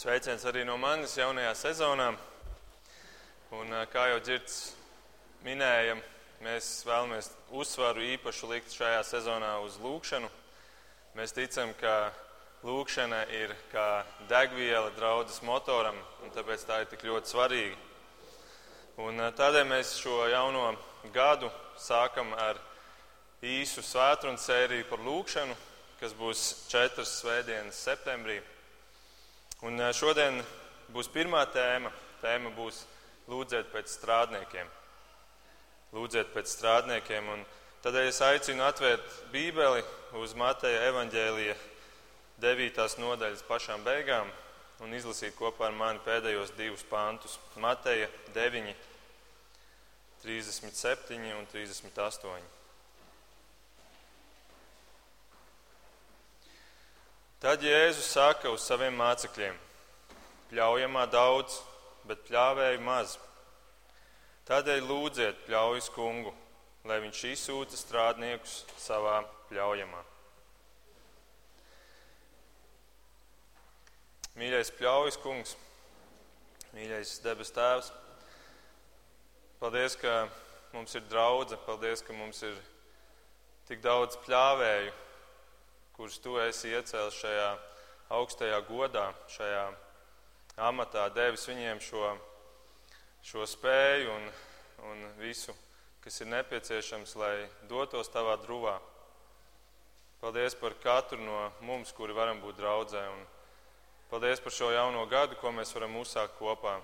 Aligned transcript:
Sveiciens 0.00 0.46
arī 0.48 0.62
no 0.64 0.78
manis 0.80 1.12
jaunajā 1.18 1.50
sezonā. 1.60 2.06
Un, 3.52 3.72
kā 3.92 4.06
jau 4.08 4.20
dzirds 4.24 4.54
minēja, 5.44 5.98
mēs 6.40 6.68
vēlamies 6.88 7.26
uzsvaru 7.60 8.06
īpašu 8.14 8.48
likt 8.48 8.72
šajā 8.72 9.02
sezonā 9.04 9.50
uz 9.60 9.74
lūkšanu. 9.82 10.30
Mēs 11.18 11.36
ticam, 11.36 11.74
ka 11.76 12.14
lūkšana 12.64 13.18
ir 13.42 13.52
kā 13.74 14.06
degviela 14.30 14.88
draudzes 14.96 15.42
motoram, 15.44 15.98
un 16.24 16.32
tāpēc 16.32 16.64
tā 16.64 16.78
ir 16.80 16.88
tik 16.94 17.04
ļoti 17.04 17.32
svarīga. 17.34 17.76
Un 19.04 19.20
tādēļ 19.36 19.68
mēs 19.68 19.98
šo 20.00 20.22
jauno 20.32 20.70
gadu 21.12 21.50
sākam 21.76 22.32
ar 22.40 22.56
īsu 23.44 23.84
svētkrunu 23.84 24.40
sēriju 24.40 24.88
par 24.94 25.04
lūkšanu, 25.10 25.58
kas 26.00 26.16
būs 26.16 26.46
četras 26.72 27.18
svētdienas 27.20 27.84
septembrī. 27.84 28.38
Un 29.60 29.76
šodien 29.92 30.38
būs 30.88 31.10
pirmā 31.12 31.42
tēma. 31.52 31.90
Tēma 32.22 32.48
būs 32.56 32.78
lūdzēt 33.28 33.68
pēc 33.74 33.90
strādniekiem. 33.92 34.68
Lūdzēt 35.92 36.30
pēc 36.32 36.48
strādniekiem. 36.48 37.28
Un 37.34 37.42
tādēļ 37.84 38.08
es 38.08 38.20
aicinu 38.24 38.64
atvērt 38.64 39.18
Bībeli 39.34 39.82
uz 40.20 40.32
Mateja 40.32 40.86
evaņģēlija 40.88 41.56
9. 42.40 42.86
nodaļas 43.02 43.44
pašām 43.48 43.84
beigām 43.84 44.30
un 44.80 44.96
izlasīt 44.96 45.36
kopā 45.36 45.68
ar 45.68 45.76
mani 45.76 46.00
pēdējos 46.06 46.54
divus 46.56 46.86
pantus. 46.88 47.36
Mateja 47.60 48.08
9, 48.32 48.72
37 50.24 51.36
un 51.36 51.44
38. 51.52 52.59
Tad 57.40 57.62
Jēzus 57.64 58.04
saka 58.12 58.50
uz 58.52 58.60
saviem 58.68 58.98
mācekļiem: 59.00 59.54
Pļaujamā 60.50 61.06
daudz, 61.08 61.54
bet 62.04 62.26
pļāvēju 62.26 62.82
maz. 62.84 63.14
Tādēļ 64.44 64.84
lūdziet 64.84 65.40
pļaujas 65.46 65.88
kungu, 65.94 66.34
lai 66.84 66.98
viņš 67.00 67.22
izsūta 67.30 67.80
strādniekus 67.80 68.58
savā 68.76 69.22
pļaujamā. 69.48 70.04
Mīļais 74.36 74.76
pļaujas 74.76 75.20
kungs, 75.24 75.56
mīļais 76.76 77.18
debes 77.24 77.56
tēvs, 77.56 77.88
paldies, 79.64 79.96
ka 79.96 80.26
mums 80.76 80.92
ir 80.92 81.08
draudzene, 81.08 81.64
paldies, 81.64 82.04
ka 82.04 82.20
mums 82.20 82.44
ir 82.44 82.66
tik 83.70 83.80
daudz 83.80 84.20
pļāvēju 84.26 84.92
kurus 86.00 86.16
tu 86.24 86.38
esi 86.40 86.70
iecēlis 86.72 87.16
šajā 87.20 87.48
augstajā 88.16 88.56
godā, 88.64 89.02
šajā 89.28 89.64
amatā, 90.64 91.02
devis 91.12 91.42
viņiem 91.44 91.82
šo, 91.84 92.14
šo 93.28 93.44
spēju 93.44 94.14
un, 94.14 94.24
un 94.88 95.02
visu, 95.18 95.52
kas 96.00 96.22
ir 96.22 96.30
nepieciešams, 96.30 97.12
lai 97.20 97.34
dotos 97.68 98.08
tavā 98.14 98.38
druvā. 98.40 98.78
Paldies 100.22 100.56
par 100.56 100.78
katru 100.80 101.20
no 101.20 101.42
mums, 101.68 101.92
kuri 101.92 102.16
varam 102.16 102.40
būt 102.40 102.56
draudzē. 102.62 103.04
Un 103.18 103.20
paldies 104.08 104.40
par 104.40 104.56
šo 104.56 104.72
jauno 104.72 105.04
gadu, 105.04 105.36
ko 105.36 105.52
mēs 105.52 105.74
varam 105.76 106.00
uzsākt 106.00 106.40
kopā. 106.40 106.78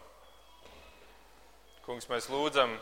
Kungs, 1.89 2.11
mēs 2.13 2.29
lūdzam, 2.29 2.77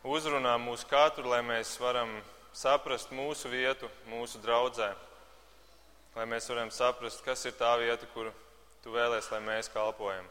uzrunā 0.00 0.56
mūsu 0.64 0.88
katru, 0.88 1.28
lai 1.28 1.44
mēs 1.44 1.76
varam 1.76 2.16
saprast 2.56 3.12
mūsu 3.12 3.52
vietu, 3.52 3.92
mūsu 4.08 4.40
draudzē 4.40 4.94
lai 6.16 6.26
mēs 6.26 6.48
varam 6.50 6.70
saprast, 6.74 7.24
kas 7.24 7.44
ir 7.46 7.56
tā 7.58 7.70
vieta, 7.80 8.06
kur 8.14 8.32
tu 8.84 8.94
vēlēs, 8.94 9.30
lai 9.32 9.40
mēs 9.44 9.70
kalpojam. 9.72 10.26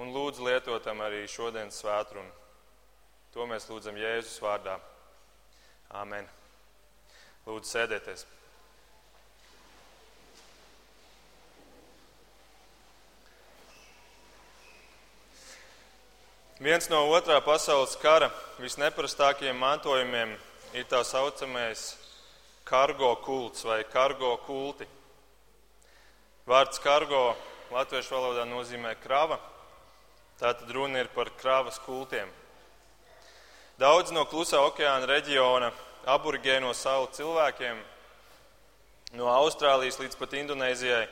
Un 0.00 0.12
lūdzu 0.14 0.46
lietotam 0.46 1.00
arī 1.04 1.26
šodienas 1.28 1.80
svētrunu. 1.82 2.30
To 3.34 3.46
mēs 3.46 3.68
lūdzam 3.70 3.98
Jēzus 3.98 4.40
vārdā. 4.42 4.78
Āmen. 5.90 6.26
Lūdzu, 7.46 7.66
sēdieties! 7.70 8.26
Viens 16.60 16.90
no 16.92 17.06
otrā 17.08 17.38
pasaules 17.40 17.94
kara 18.02 18.26
visneparastākajiem 18.60 19.56
mantojumiem 19.56 20.34
ir 20.76 20.84
tā 20.90 21.00
saucamais 21.08 21.94
kargo 22.70 23.16
kults 23.24 23.64
vai 23.66 23.82
kargo 23.82 24.36
kulti. 24.46 24.86
Vārds 26.46 26.78
kargo 26.82 27.32
latviešu 27.74 28.14
valodā 28.14 28.44
nozīmē 28.46 28.94
krava. 29.02 29.40
Tātad 30.38 30.70
runa 30.70 31.02
ir 31.02 31.10
par 31.14 31.32
kravas 31.40 31.80
kultiem. 31.82 32.30
Daudz 33.80 34.14
no 34.14 34.22
klusā 34.30 34.62
okeāna 34.62 35.08
reģiona 35.10 35.72
aborigēno 36.14 36.70
salu 36.76 37.10
cilvēkiem 37.16 37.82
no 39.18 39.26
Austrālijas 39.34 39.98
līdz 39.98 40.16
pat 40.20 40.38
Indonēzijai 40.38 41.04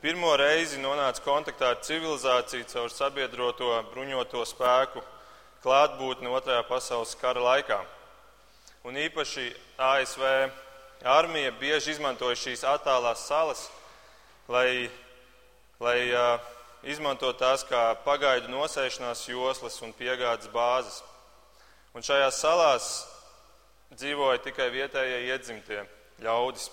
pirmo 0.00 0.30
reizi 0.38 0.78
nonāca 0.78 1.26
kontaktā 1.26 1.74
ar 1.74 1.82
civilizāciju 1.84 2.70
caur 2.70 2.94
sabiedroto 2.94 3.74
bruņoto 3.90 4.46
spēku 4.46 5.02
klātbūtni 5.64 6.30
Otrajā 6.30 6.62
pasaules 6.70 7.18
kara 7.20 7.42
laikā. 7.50 7.82
Un 8.86 8.96
īpaši 8.96 9.50
ASV 9.76 10.24
Armija 11.00 11.48
bieži 11.56 11.94
izmantoja 11.94 12.36
šīs 12.36 12.60
attālās 12.68 13.22
salas, 13.24 13.62
lai, 14.52 14.90
lai 15.80 16.00
uh, 16.12 16.42
izmanto 16.84 17.30
tās 17.32 17.64
kā 17.64 17.94
pagaidu 18.04 18.50
nosēšanās 18.52 19.22
joslas 19.30 19.78
un 19.80 19.94
piegādes 19.96 20.50
bāzes. 20.52 20.98
Un 21.96 22.04
šajās 22.04 22.40
salās 22.42 22.88
dzīvoja 23.96 24.42
tikai 24.44 24.68
vietējie 24.74 25.22
iedzimtie 25.30 25.86
ļaudis. 26.20 26.68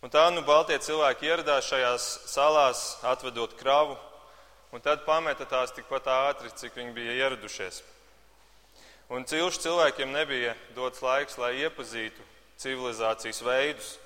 Un 0.00 0.08
tā 0.08 0.24
nu 0.32 0.40
Baltie 0.46 0.78
cilvēki 0.80 1.28
ieradās 1.28 1.68
šajās 1.68 2.08
salās, 2.32 2.86
atvedot 3.04 3.52
kravu, 3.60 3.98
un 4.72 4.80
tad 4.80 5.04
pameta 5.04 5.44
tās 5.44 5.76
tikpat 5.76 6.08
ātri, 6.08 6.54
cik 6.56 6.80
viņi 6.80 6.96
bija 6.96 7.20
ieradušies. 7.20 7.82
Un 9.12 9.28
cilšu 9.28 9.60
cilvēkiem 9.66 10.08
nebija 10.16 10.56
dots 10.72 11.04
laiks, 11.04 11.36
lai 11.36 11.58
iepazītu 11.66 12.37
civilizācijas 12.58 13.42
veidus. 13.46 13.96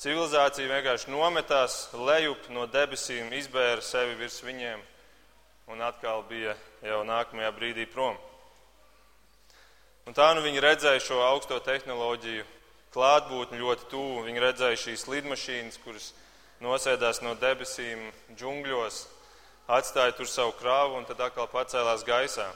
Civilizācija 0.00 0.68
vienkārši 0.68 1.10
nometās 1.10 1.86
lejup 1.96 2.50
no 2.52 2.66
debesīm, 2.68 3.32
izbēra 3.32 3.80
sevi 3.82 4.14
virs 4.20 4.42
viņiem 4.44 4.82
un 5.72 5.80
atkal 5.82 6.22
bija 6.28 6.54
jau 6.84 7.00
nākamajā 7.08 7.50
brīdī 7.56 7.86
prom. 7.90 8.18
Un 10.06 10.14
tā 10.14 10.28
nu 10.36 10.44
viņi 10.44 10.62
redzēja 10.62 11.02
šo 11.02 11.18
augsto 11.26 11.58
tehnoloģiju 11.66 12.44
klātbūtni 12.94 13.58
ļoti 13.58 13.88
tuvu. 13.90 14.22
Viņi 14.28 14.44
redzēja 14.44 14.78
šīs 14.84 15.08
lidmašīnas, 15.10 15.80
kuras 15.82 16.12
nosēdās 16.62 17.20
no 17.24 17.34
debesīm 17.40 18.06
džungļos, 18.36 19.00
atstāja 19.66 20.14
tur 20.16 20.30
savu 20.30 20.54
krāvu 20.60 21.00
un 21.00 21.08
tad 21.08 21.20
atkal 21.26 21.50
pacēlās 21.50 22.06
gaisā. 22.06 22.46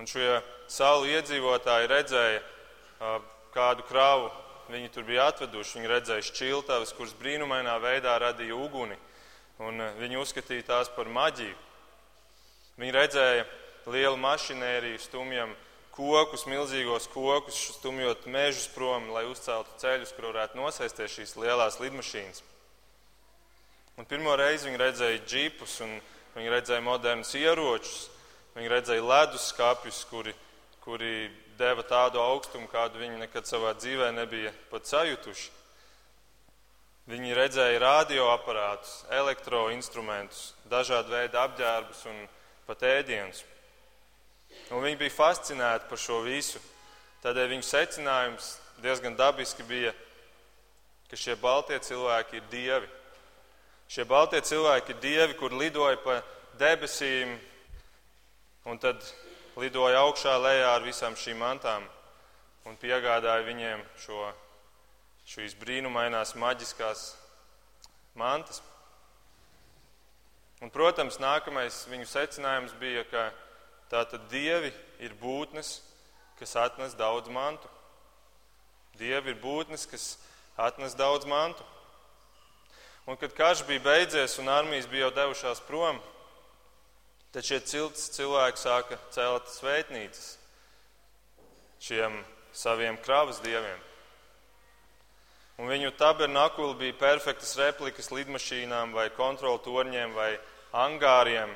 Un 0.00 0.08
šie 0.08 0.40
salu 0.72 1.04
iedzīvotāji 1.10 1.90
redzēja, 1.90 2.40
kādu 3.52 3.84
kravu 3.88 4.30
viņi 4.72 4.92
tur 4.94 5.04
bija 5.04 5.26
atveduši. 5.32 5.78
Viņi 5.78 5.90
redzēja 5.90 6.28
šķiltavas, 6.30 6.94
kuras 6.96 7.12
brīnumainā 7.18 7.74
veidā 7.82 8.14
radīja 8.22 8.56
uguni, 8.56 8.96
un 9.60 9.82
viņi 9.98 10.20
uzskatīja 10.22 10.70
tās 10.70 10.92
par 10.96 11.10
maģiju. 11.12 11.58
Viņi 12.80 12.94
redzēja 12.96 13.44
lielu 13.92 14.16
mašinēriju, 14.16 15.02
stumjam 15.02 15.52
kokus, 15.92 16.46
milzīgos 16.48 17.10
kokus, 17.12 17.58
stumjot 17.76 18.24
mežus 18.32 18.70
prom, 18.72 19.10
lai 19.12 19.26
uzceltu 19.28 19.76
ceļus, 19.82 20.14
kur 20.16 20.30
varētu 20.30 20.56
nosēsties 20.56 21.18
šīs 21.18 21.36
lielās 21.36 21.76
lidmašīnas. 21.82 22.40
Un 24.00 24.08
pirmo 24.08 24.32
reizi 24.40 24.70
viņi 24.70 24.80
redzēja 24.80 25.20
džipus, 25.28 25.76
un 25.84 25.98
viņi 26.38 26.52
redzēja 26.54 26.84
modernus 26.84 27.34
ieročus, 27.36 28.08
Viņi 28.52 28.68
redzēja 28.68 29.04
leduskapjus, 29.06 30.02
kuri, 30.10 30.34
kuri 30.84 31.30
deva 31.56 31.84
tādu 31.88 32.20
augstumu, 32.20 32.68
kādu 32.68 33.00
viņi 33.00 33.22
nekad 33.22 33.48
savā 33.48 33.72
dzīvē 33.78 34.10
nebija 34.12 34.52
pat 34.70 34.88
sajutuši. 34.90 35.50
Viņi 37.10 37.34
redzēja 37.34 37.80
radioaparātus, 37.82 38.92
elektroinstrumentus, 39.10 40.52
dažādu 40.70 41.16
veidu 41.16 41.40
apģērbus 41.40 42.04
un 42.12 42.20
pat 42.68 42.84
ēdienus. 42.86 43.42
Un 44.70 44.84
viņi 44.84 45.00
bija 45.00 45.14
fascinēti 45.16 45.88
par 45.90 45.98
šo 45.98 46.20
visu. 46.22 46.60
Tādēļ 47.24 47.54
viņu 47.56 47.66
secinājums 47.66 48.52
diezgan 48.82 49.16
dabiski 49.18 49.64
bija, 49.66 49.92
ka 51.10 51.18
šie 51.18 51.36
baltie 51.40 51.80
cilvēki 51.82 52.38
ir 52.38 52.46
dievi. 52.52 52.90
Šie 53.92 54.06
baltie 54.08 54.40
cilvēki 54.44 54.94
ir 54.94 55.02
dievi, 55.02 55.38
kur 55.40 55.52
lidoja 55.56 55.98
pa 56.04 56.20
debesīm, 56.60 57.34
Un 58.62 58.78
tad 58.78 59.02
lidoja 59.58 60.04
augšā 60.04 60.36
lejā 60.38 60.68
ar 60.76 60.84
visām 60.86 61.16
šīm 61.18 61.40
mantām 61.42 61.82
un 62.68 62.76
piegādāja 62.78 63.42
viņiem 63.42 63.80
šo, 64.04 64.28
šīs 65.26 65.56
brīnumainās 65.58 66.36
maģiskās 66.38 67.08
mantas. 68.14 68.62
Un, 70.62 70.70
protams, 70.70 71.18
nākamais 71.18 71.80
viņu 71.90 72.06
secinājums 72.06 72.76
bija, 72.78 73.02
ka 73.10 73.24
tātad 73.90 74.28
dievi 74.30 74.70
ir 75.02 75.16
būtnes, 75.18 75.80
kas 76.38 76.54
atnes 76.62 76.94
daudz 76.94 77.32
mantu. 77.34 77.66
Dievi 78.94 79.34
ir 79.34 79.42
būtnes, 79.42 79.88
kas 79.90 80.14
atnes 80.54 80.94
daudz 80.94 81.26
mantu. 81.26 81.66
Un, 83.10 83.18
kad 83.18 83.34
karš 83.34 83.64
bija 83.66 83.82
beidzies 83.82 84.38
un 84.38 84.52
armijas 84.54 84.86
bija 84.86 85.08
jau 85.08 85.14
devušās 85.16 85.64
prom, 85.66 85.98
tad 87.32 87.46
šie 87.48 87.58
cilvēki 87.64 88.60
sāka 88.60 88.98
celt 89.14 89.48
svētnīcas 89.48 90.36
šiem 91.82 92.20
saviem 92.52 92.98
kravas 93.02 93.40
dieviem. 93.42 93.80
Un 95.60 95.68
viņu 95.68 95.92
tabernakuli 95.96 96.78
bija 96.80 96.98
perfektas 97.00 97.54
replikas 97.60 98.10
lidmašīnām 98.12 98.94
vai 98.96 99.08
kontroltorņiem 99.16 100.14
vai 100.16 100.30
angāriem, 100.72 101.52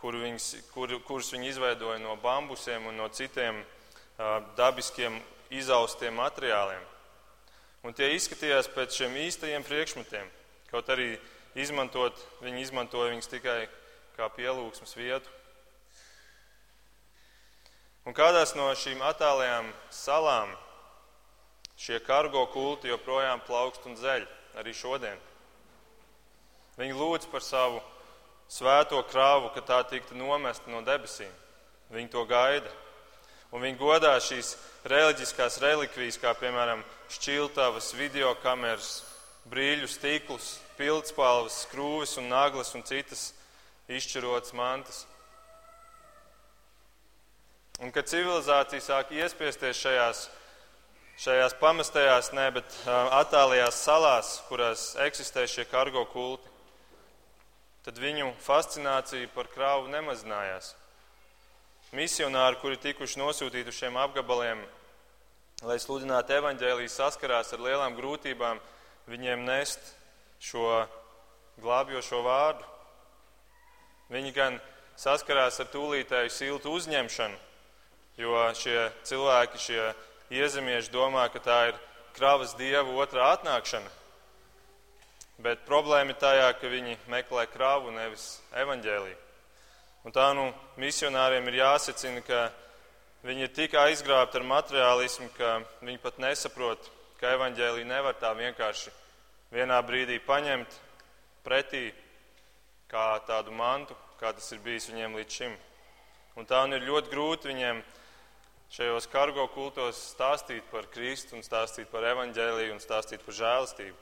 kur 0.00 0.18
viņas, 0.18 0.48
kur, 0.74 0.92
kurus 1.06 1.32
viņi 1.34 1.52
izveidoja 1.54 1.98
no 2.02 2.16
bambusiem 2.22 2.86
un 2.90 2.98
no 3.00 3.06
citiem 3.08 3.62
uh, 3.62 4.42
dabiskiem 4.58 5.18
izaustiem 5.50 6.14
materiāliem. 6.18 6.82
Un 7.86 7.94
tie 7.94 8.10
izskatījās 8.16 8.68
pēc 8.74 8.98
šiem 8.98 9.14
īstajiem 9.26 9.64
priekšmetiem. 9.66 10.30
Kaut 10.72 10.88
arī 10.90 11.14
izmantot, 11.54 12.18
viņi 12.42 12.64
izmantoja 12.66 13.12
viņus 13.14 13.30
tikai 13.30 13.60
kā 14.16 14.28
pielūgsmes 14.32 14.96
vietu. 14.96 15.30
Un 18.06 18.14
kādās 18.14 18.54
no 18.54 18.68
šīm 18.78 19.02
attālajām 19.02 19.68
salām 19.90 20.52
šie 21.76 21.98
kargo 22.06 22.46
kulti 22.52 22.88
joprojām 22.88 23.42
plaukst 23.44 23.84
un 23.90 23.96
zeļ 23.98 24.24
arī 24.56 24.72
šodien. 24.72 25.18
Viņi 26.78 26.96
lūdz 26.96 27.28
par 27.32 27.44
savu 27.44 27.82
svēto 28.52 29.02
krāvu, 29.10 29.50
ka 29.54 29.64
tā 29.64 29.82
tiktu 29.90 30.16
nomesta 30.16 30.70
no 30.70 30.82
debesīm. 30.86 31.32
Viņi 31.92 32.12
to 32.12 32.24
gaida. 32.28 32.70
Un 33.54 33.62
viņi 33.62 33.78
godā 33.78 34.14
šīs 34.20 34.54
reliģiskās 34.86 35.60
relikvijas, 35.62 36.18
kā 36.20 36.32
piemēram 36.38 36.82
šķiltavas, 37.14 37.92
video 37.98 38.32
kameras, 38.42 39.00
brīļu 39.50 39.88
stiklus, 39.90 40.56
pildspalvas, 40.78 41.62
skrūves 41.66 42.16
un 42.20 42.30
naglas 42.32 42.74
un 42.74 42.84
citas 42.86 43.30
izšķirotas 43.88 44.54
mantas. 44.56 45.04
Un 47.76 47.92
kad 47.92 48.08
civilizācija 48.08 48.80
sāk 48.80 49.10
iespiesties 49.12 49.76
šajās, 49.76 50.20
šajās 51.20 51.56
pamestajās, 51.60 52.30
ne, 52.32 52.46
bet 52.56 52.78
attālajās 52.88 53.82
salās, 53.84 54.30
kurās 54.48 54.94
eksistē 55.04 55.44
šie 55.50 55.66
kargo 55.68 56.06
kulti, 56.08 56.48
tad 57.84 58.00
viņu 58.00 58.32
fascinācija 58.42 59.28
par 59.34 59.50
kravu 59.52 59.90
nemazinājās. 59.92 60.72
Misionāri, 61.94 62.58
kuri 62.58 62.80
tikuši 62.82 63.20
nosūtīti 63.20 63.70
uz 63.70 63.76
šiem 63.76 63.98
apgabaliem, 64.00 64.64
lai 65.62 65.76
sludinātu 65.80 66.34
evaņģēlīju, 66.40 66.90
saskarās 66.92 67.52
ar 67.54 67.62
lielām 67.62 67.94
grūtībām 67.96 68.58
viņiem 69.06 69.44
nest 69.46 69.92
šo 70.42 70.80
glābjošo 71.62 72.24
vārdu. 72.24 72.75
Viņi 74.12 74.32
gan 74.36 74.60
saskarās 74.96 75.60
ar 75.60 75.68
tūlītēju 75.72 76.32
siltu 76.32 76.72
uzņemšanu, 76.76 77.46
Jo 78.16 78.32
šie 78.56 78.88
cilvēki, 79.04 79.58
šie 79.60 79.82
iezemieši 80.32 80.88
domā, 80.88 81.26
ka 81.28 81.40
tā 81.44 81.56
ir 81.68 81.80
kravas 82.16 82.54
dieva 82.56 82.88
otrā 82.96 83.26
atnākšana. 83.34 83.90
Bet 85.44 85.66
problēma 85.68 86.14
ir 86.14 86.20
tajā, 86.22 86.46
ka 86.56 86.70
viņi 86.72 86.96
meklē 87.12 87.44
kravu, 87.52 87.92
nevis 87.92 88.38
evaņģēliju. 88.56 89.18
Un 90.08 90.16
tā 90.16 90.30
nu 90.32 90.46
misionāriem 90.80 91.44
ir 91.52 91.58
jāsacina, 91.60 92.22
ka 92.24 92.46
viņi 93.26 93.44
ir 93.44 93.52
tik 93.52 93.76
aizgrābti 93.76 94.40
ar 94.40 94.48
materiālismu, 94.48 95.28
ka 95.36 95.58
viņi 95.84 96.00
pat 96.00 96.16
nesaprot, 96.24 96.88
ka 97.20 97.36
evaņģēliju 97.36 97.90
nevar 97.90 98.16
tā 98.16 98.32
vienkārši 98.38 98.94
vienā 99.52 99.82
brīdī 99.84 100.22
paņemt 100.24 100.80
pretī 101.44 101.90
kā 102.90 103.06
tādu 103.26 103.54
mantu, 103.54 103.96
kā 104.20 104.32
tas 104.32 104.48
ir 104.54 104.62
bijis 104.64 104.88
viņiem 104.90 105.16
līdz 105.18 105.38
šim. 105.40 105.54
Un 106.36 106.46
tā 106.46 106.62
ir 106.70 106.84
ļoti 106.86 107.10
grūti 107.12 107.50
viņiem 107.50 107.82
šajos 108.72 109.06
kargo 109.10 109.46
kultos 109.54 109.98
stāstīt 110.12 110.66
par 110.70 110.88
Kristu 110.92 111.38
stāstīt 111.42 111.88
par 111.90 112.04
evaņģēliju 112.12 112.74
un 112.74 112.82
stāstīt 112.82 113.24
par 113.24 113.34
žēlastību. 113.34 113.96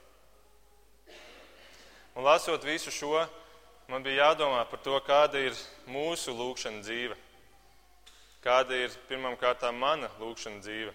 Un 2.14 2.22
lasot 2.22 2.64
visu 2.64 2.92
šo, 2.94 3.24
man 3.90 4.02
bija 4.02 4.28
jādomā 4.28 4.64
par 4.70 4.78
to, 4.78 4.94
kāda 5.02 5.40
ir 5.48 5.56
mūsu 5.90 6.34
lūkšana 6.34 6.82
dzīve. 6.84 7.16
Kāda 8.44 8.76
ir 8.76 8.94
pirmām 9.08 9.34
kārtām 9.40 9.78
mana 9.80 10.10
lūkšana 10.20 10.60
dzīve? 10.62 10.92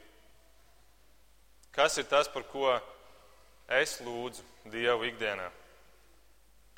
Kas 1.76 1.98
ir 1.98 2.08
tas, 2.10 2.30
par 2.32 2.46
ko 2.52 2.72
es 3.68 4.00
lūdzu 4.06 4.46
Dievu 4.70 5.10
ikdienā? 5.10 5.50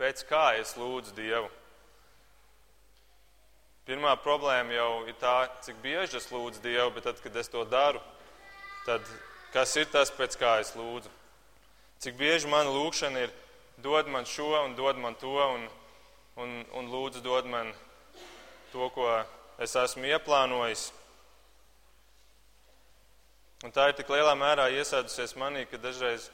Pēc 0.01 0.23
kā 0.25 0.55
es 0.57 0.71
lūdzu 0.81 1.11
Dievu? 1.13 1.45
Pirmā 3.85 4.15
problēma 4.17 4.73
jau 4.73 4.89
ir 5.05 5.13
tā, 5.21 5.45
cik 5.61 5.77
bieži 5.83 6.17
es 6.17 6.25
lūdzu 6.33 6.63
Dievu, 6.63 6.87
bet 6.95 7.05
tad, 7.05 7.19
kad 7.21 7.35
es 7.37 7.51
to 7.53 7.61
daru, 7.69 8.01
tad 8.87 9.05
kas 9.53 9.75
ir 9.77 9.85
tas, 9.93 10.09
pēc 10.09 10.39
kā 10.41 10.55
es 10.63 10.71
lūdzu? 10.73 11.11
Cik 12.01 12.17
bieži 12.17 12.49
mana 12.49 12.73
lūkšana 12.73 13.27
ir 13.27 13.35
dod 13.85 14.09
man 14.09 14.25
šo 14.25 14.49
un 14.63 14.73
dod 14.73 14.97
man 14.97 15.13
to 15.21 15.35
un, 15.37 15.67
un, 16.41 16.55
un 16.79 16.89
lūdzu 16.89 17.21
dod 17.21 17.45
man 17.45 17.69
to, 18.71 18.87
ko 18.95 19.05
es 19.61 19.75
esmu 19.77 20.09
ieplānojis. 20.09 20.87
Un 23.61 23.75
tā 23.75 23.91
ir 23.91 23.99
tik 23.99 24.09
lielā 24.09 24.33
mērā 24.33 24.65
iesēdusies 24.73 25.37
manī, 25.37 25.67
ka 25.69 25.77
dažreiz 25.77 26.31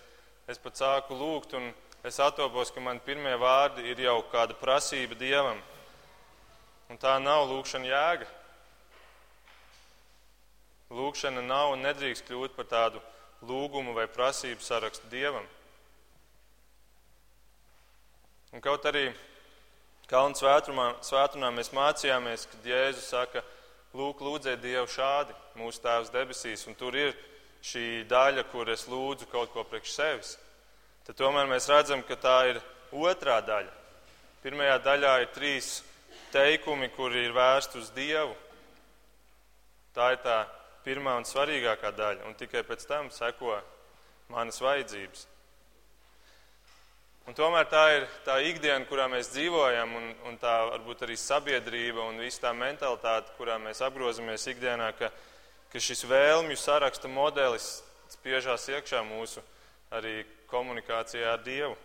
es 0.47 0.63
pat 0.63 0.79
sāku 0.79 1.19
lūgt 1.19 1.59
un 1.59 1.67
es 2.03 2.19
atopos, 2.19 2.69
ka 2.71 2.83
man 2.83 2.99
pirmie 2.99 3.33
vārdi 3.41 3.87
ir 3.89 4.05
jau 4.05 4.19
kāda 4.31 4.53
prasība 4.57 5.17
Dievam. 5.17 5.57
Un 6.87 6.99
tā 7.01 7.17
nav 7.19 7.49
lūkšana 7.49 7.89
jēga. 7.89 8.27
Lūkšana 10.87 11.41
nav 11.43 11.73
un 11.73 11.83
nedrīkst 11.83 12.29
kļūt 12.29 12.53
par 12.55 12.67
tādu 12.71 13.01
lūgumu 13.43 13.93
vai 13.93 14.07
prasību 14.07 14.63
sarakstu 14.63 15.09
dievam. 15.11 15.43
Un 18.55 18.63
kaut 18.63 18.85
arī 18.87 19.09
Kalnu 20.07 20.39
svētdienā 20.39 21.49
mēs 21.51 21.73
mācījāmies, 21.75 22.45
ka 22.47 22.61
Jēzus 22.63 23.09
saka, 23.11 23.41
lūk, 23.91 24.21
lūdziet 24.23 24.61
Dievu 24.63 24.87
šādi, 24.87 25.35
mūsu 25.59 25.81
Tēvs 25.83 26.13
debesīs, 26.13 26.63
un 26.71 26.77
tur 26.79 26.95
ir 26.95 27.11
šī 27.59 28.05
daļa, 28.07 28.45
kur 28.53 28.71
es 28.71 28.85
lūdzu 28.87 29.27
kaut 29.27 29.51
ko 29.51 29.65
priekš 29.67 29.91
sevis. 29.91 30.37
Tad 31.07 31.15
tomēr 31.15 31.47
mēs 31.47 31.69
redzam, 31.71 32.01
ka 32.03 32.17
tā 32.19 32.35
ir 32.49 32.57
otrā 32.91 33.37
daļa. 33.39 33.71
Pirmajā 34.43 34.75
daļā 34.83 35.13
ir 35.23 35.29
trīs 35.31 35.69
teikumi, 36.33 36.89
kuri 36.97 37.23
ir 37.29 37.35
vērsti 37.35 37.79
uz 37.79 37.93
Dievu. 37.95 38.35
Tā 39.95 40.09
ir 40.17 40.19
tā 40.25 40.41
pirmā 40.83 41.15
un 41.15 41.23
svarīgākā 41.23 41.93
daļa, 41.95 42.27
un 42.27 42.35
tikai 42.35 42.65
pēc 42.67 42.83
tam 42.91 43.07
seko 43.15 43.55
manas 44.35 44.59
vajadzības. 44.59 45.25
Un 47.27 47.39
tomēr 47.39 47.71
tā 47.71 47.87
ir 47.95 48.11
tā 48.27 48.37
ikdiena, 48.51 48.83
kurā 48.87 49.07
mēs 49.11 49.31
dzīvojam, 49.31 49.95
un, 49.95 50.13
un 50.27 50.37
tā 50.43 50.59
varbūt 50.73 51.07
arī 51.07 51.15
sabiedrība 51.19 52.03
un 52.03 52.19
visa 52.19 52.49
tā 52.49 52.53
mentalitāte, 52.55 53.31
kurā 53.39 53.55
mēs 53.63 53.79
apgrozamies 53.83 54.47
ikdienā, 54.51 54.91
ka, 54.99 55.15
ka 55.71 55.87
šis 55.87 56.03
vēlmju 56.07 56.59
saraksta 56.59 57.07
modelis 57.11 57.77
spiežās 58.11 58.67
iekšā 58.75 59.07
mūsu 59.07 59.43
arī 59.95 60.21
komunikācijā 60.51 61.33
ar 61.33 61.43
Dievu. 61.45 61.75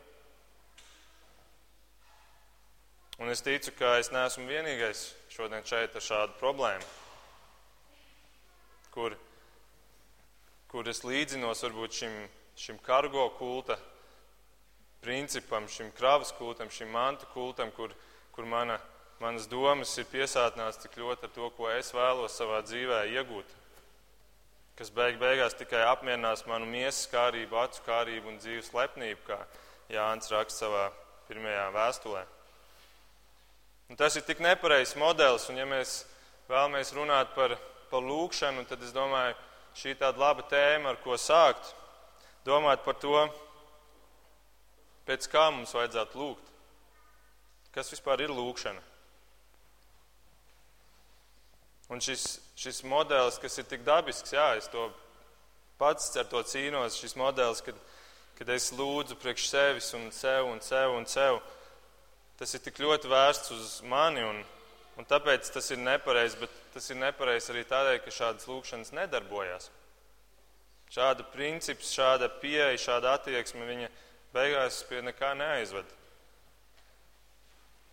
Un 3.22 3.30
es 3.30 3.42
ticu, 3.44 3.70
ka 3.78 3.98
es 4.00 4.10
neesmu 4.10 4.48
vienīgais 4.48 5.04
šodien 5.30 5.62
šeit 5.68 5.94
ar 5.94 6.02
šādu 6.02 6.34
problēmu, 6.40 6.86
kur, 8.94 9.14
kur 10.72 10.88
es 10.90 11.04
līdzinos 11.06 11.62
varbūt 11.62 12.00
šim, 12.00 12.16
šim 12.58 12.80
kargo 12.82 13.28
kulta 13.38 13.78
principam, 15.02 15.68
šim 15.68 15.92
kravas 15.98 16.32
kultam, 16.38 16.70
šim 16.70 16.90
mantu 16.90 17.28
kultam, 17.34 17.70
kur, 17.76 17.94
kur 18.34 18.46
mana, 18.48 18.80
manas 19.20 19.46
domas 19.50 19.94
ir 19.98 20.06
piesātnās 20.10 20.78
tik 20.82 20.98
ļoti 20.98 21.28
ar 21.28 21.34
to, 21.34 21.48
ko 21.56 21.70
es 21.70 21.92
vēlos 21.94 22.38
savā 22.38 22.62
dzīvē 22.66 23.04
iegūt, 23.12 23.56
kas 24.82 24.90
beig 24.90 25.18
beigās 25.20 25.54
tikai 25.54 25.84
apmierinās 25.86 26.40
manu 26.50 26.66
miesas 26.66 27.04
kārību, 27.12 27.54
acu 27.54 27.84
kārību 27.86 28.32
un 28.32 28.38
dzīves 28.42 28.72
lepnību, 28.74 29.20
kā 29.28 29.36
Jānis 29.94 30.32
raksta 30.32 30.64
savā 30.64 30.88
pirmajā 31.28 31.68
vēstulē. 31.76 32.22
Un 33.92 34.00
tas 34.00 34.16
ir 34.18 34.26
tik 34.26 34.42
nepareizs 34.42 34.96
modelis, 34.98 35.46
un 35.52 35.60
ja 35.60 35.68
mēs 35.70 36.00
vēlamies 36.48 36.90
runāt 36.98 37.30
par, 37.36 37.54
par 37.92 38.02
lūkšanu, 38.02 38.66
tad 38.66 38.82
es 38.82 38.90
domāju, 38.96 39.38
šī 39.78 39.94
ir 39.94 40.00
tāda 40.02 40.18
laba 40.18 40.48
tēma, 40.50 40.90
ar 40.90 40.98
ko 41.04 41.14
sākt. 41.14 41.70
Domāt 42.42 42.82
par 42.82 42.98
to, 42.98 43.22
pēc 45.06 45.30
kā 45.30 45.46
mums 45.54 45.76
vajadzētu 45.78 46.18
lūgt. 46.18 46.50
Kas 47.70 47.94
vispār 47.94 48.26
ir 48.26 48.34
lūkšana? 48.34 48.82
Un 51.92 52.00
šis, 52.00 52.38
šis 52.56 52.80
modelis, 52.88 53.36
kas 53.36 53.58
ir 53.60 53.66
tik 53.68 53.82
dabisks, 53.84 54.32
jā, 54.32 54.46
es 54.56 54.68
to 54.72 54.86
pats 55.76 56.08
ar 56.16 56.24
to 56.30 56.40
cīnos, 56.48 56.96
šis 56.96 57.12
modelis, 57.20 57.60
kad, 57.66 57.76
kad 58.38 58.52
es 58.54 58.70
lūdzu 58.72 59.18
priekš 59.20 59.48
sevis 59.50 59.90
un 59.98 60.08
sev 60.14 60.48
un 60.48 60.62
sev 60.64 60.96
un 60.96 61.04
sev, 61.10 61.42
tas 62.40 62.56
ir 62.56 62.62
tik 62.64 62.80
ļoti 62.80 63.10
vērsts 63.12 63.52
uz 63.58 63.74
mani, 63.92 64.24
un, 64.24 64.40
un 64.96 65.08
tāpēc 65.10 65.52
tas 65.52 65.68
ir 65.74 65.82
nepareizi, 65.84 66.40
bet 66.40 66.56
tas 66.72 66.88
ir 66.88 67.00
nepareizi 67.02 67.52
arī 67.52 67.66
tādēļ, 67.68 68.00
ka 68.06 68.16
šādas 68.22 68.48
lūkšanas 68.48 68.94
nedarbojas. 68.96 69.68
Šāda 70.92 71.28
princips, 71.32 71.92
šāda 71.92 72.30
pieeja, 72.40 72.72
šāda 72.80 73.18
attieksme, 73.18 73.68
viņa 73.68 73.92
beigās 74.32 74.80
pie 74.88 75.04
nekā 75.04 75.34
neaizved. 75.36 75.92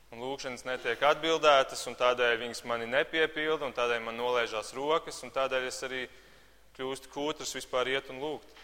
Un 0.09 0.23
lūkšanas 0.23 0.65
netiek 0.65 1.03
atbildētas, 1.05 1.83
un 1.89 1.97
tādēļ 1.97 2.39
viņas 2.41 2.63
mani 2.65 2.87
nepiepilda, 2.89 3.67
un 3.67 3.75
tādēļ 3.77 4.01
man 4.07 4.17
nolaižās 4.17 4.71
rokas, 4.73 5.19
un 5.21 5.29
tādēļ 5.35 5.67
es 5.69 5.83
arī 5.85 6.01
kļūstu 6.77 7.11
kūtrs 7.13 7.53
vispār 7.53 7.91
iet 7.93 8.09
un 8.09 8.23
lūgt. 8.23 8.55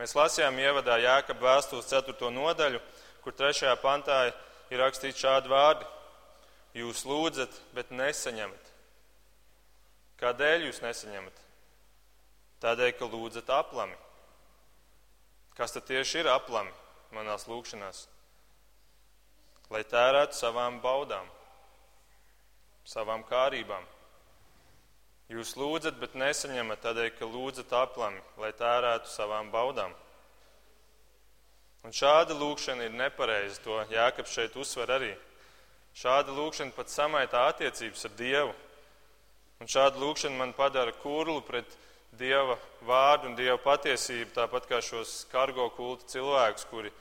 Mēs 0.00 0.16
lasījām 0.16 0.56
ievadā 0.60 0.96
Jēkab 1.00 1.44
vēstules 1.44 1.88
4. 1.92 2.30
nodaļu, 2.32 2.80
kur 3.24 3.36
3. 3.36 3.74
pantā 3.82 4.22
ir 4.72 4.80
rakstīts 4.80 5.20
šādi 5.20 5.52
vārdi. 5.52 5.84
Jūs 6.76 7.04
lūdzat, 7.08 7.52
bet 7.76 7.92
nesaņemat. 7.92 8.72
Kādēļ 10.20 10.68
jūs 10.70 10.82
nesaņemat? 10.84 11.46
Tādēļ, 12.64 12.92
ka 12.96 13.08
lūdzat 13.12 13.52
aplami. 13.52 13.96
Kas 15.56 15.72
tad 15.72 15.88
tieši 15.88 16.22
ir 16.22 16.28
aplami 16.32 16.72
manās 17.16 17.48
lūkšanās? 17.48 18.06
Lai 19.70 19.82
tērētu 19.82 20.36
savām 20.38 20.80
baudām, 20.82 21.26
savām 22.86 23.24
kārībām. 23.26 23.84
Jūs 25.32 25.56
lūdzat, 25.58 25.96
bet 25.98 26.14
nesaņemat 26.14 26.84
tādēļ, 26.84 27.08
ka 27.18 27.26
lūdzat 27.26 27.72
aplami, 27.74 28.20
lai 28.38 28.52
tērētu 28.54 29.10
savām 29.10 29.50
baudām. 29.50 29.94
Un 31.86 31.94
šāda 31.94 32.34
lūkšana 32.34 32.86
ir 32.86 32.94
nepareiza. 32.98 33.58
To 33.62 33.78
Jākaps 33.90 34.34
šeit 34.34 34.54
uzsver 34.58 34.90
arī. 34.90 35.12
Šāda 35.94 36.34
lūkšana 36.34 36.74
pat 36.74 36.90
samaitā 36.90 37.44
attiecības 37.50 38.06
ar 38.08 38.14
Dievu. 38.18 38.54
Un 39.62 39.70
šāda 39.70 39.98
lūkšana 40.02 40.38
man 40.38 40.54
padara 40.54 40.94
kurlu 41.02 41.40
pret 41.46 41.76
Dieva 42.18 42.56
vārdu 42.86 43.30
un 43.30 43.36
Dieva 43.38 43.56
patiesību, 43.62 44.30
tāpat 44.34 44.66
kā 44.70 44.80
šos 44.82 45.26
kargo 45.30 45.68
kultu 45.76 46.06
cilvēkus, 46.14 46.66
kuri, 46.70 46.92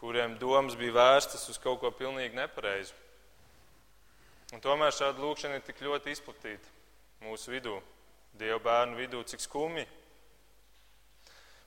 kuriem 0.00 0.36
domas 0.40 0.76
bija 0.80 0.96
vērstas 0.96 1.46
uz 1.52 1.58
kaut 1.60 1.80
ko 1.82 1.90
pilnīgi 1.92 2.38
nepareizu. 2.38 2.96
Un 4.54 4.62
tomēr 4.64 4.94
šāda 4.96 5.22
lūkšana 5.22 5.60
ir 5.60 5.64
tik 5.66 5.82
ļoti 5.84 6.14
izplatīta 6.14 6.76
mūsu 7.26 7.52
vidū, 7.52 7.78
Dieva 8.34 8.58
bērnu 8.62 8.98
vidū, 8.98 9.22
cik 9.26 9.42
skumji. 9.42 9.86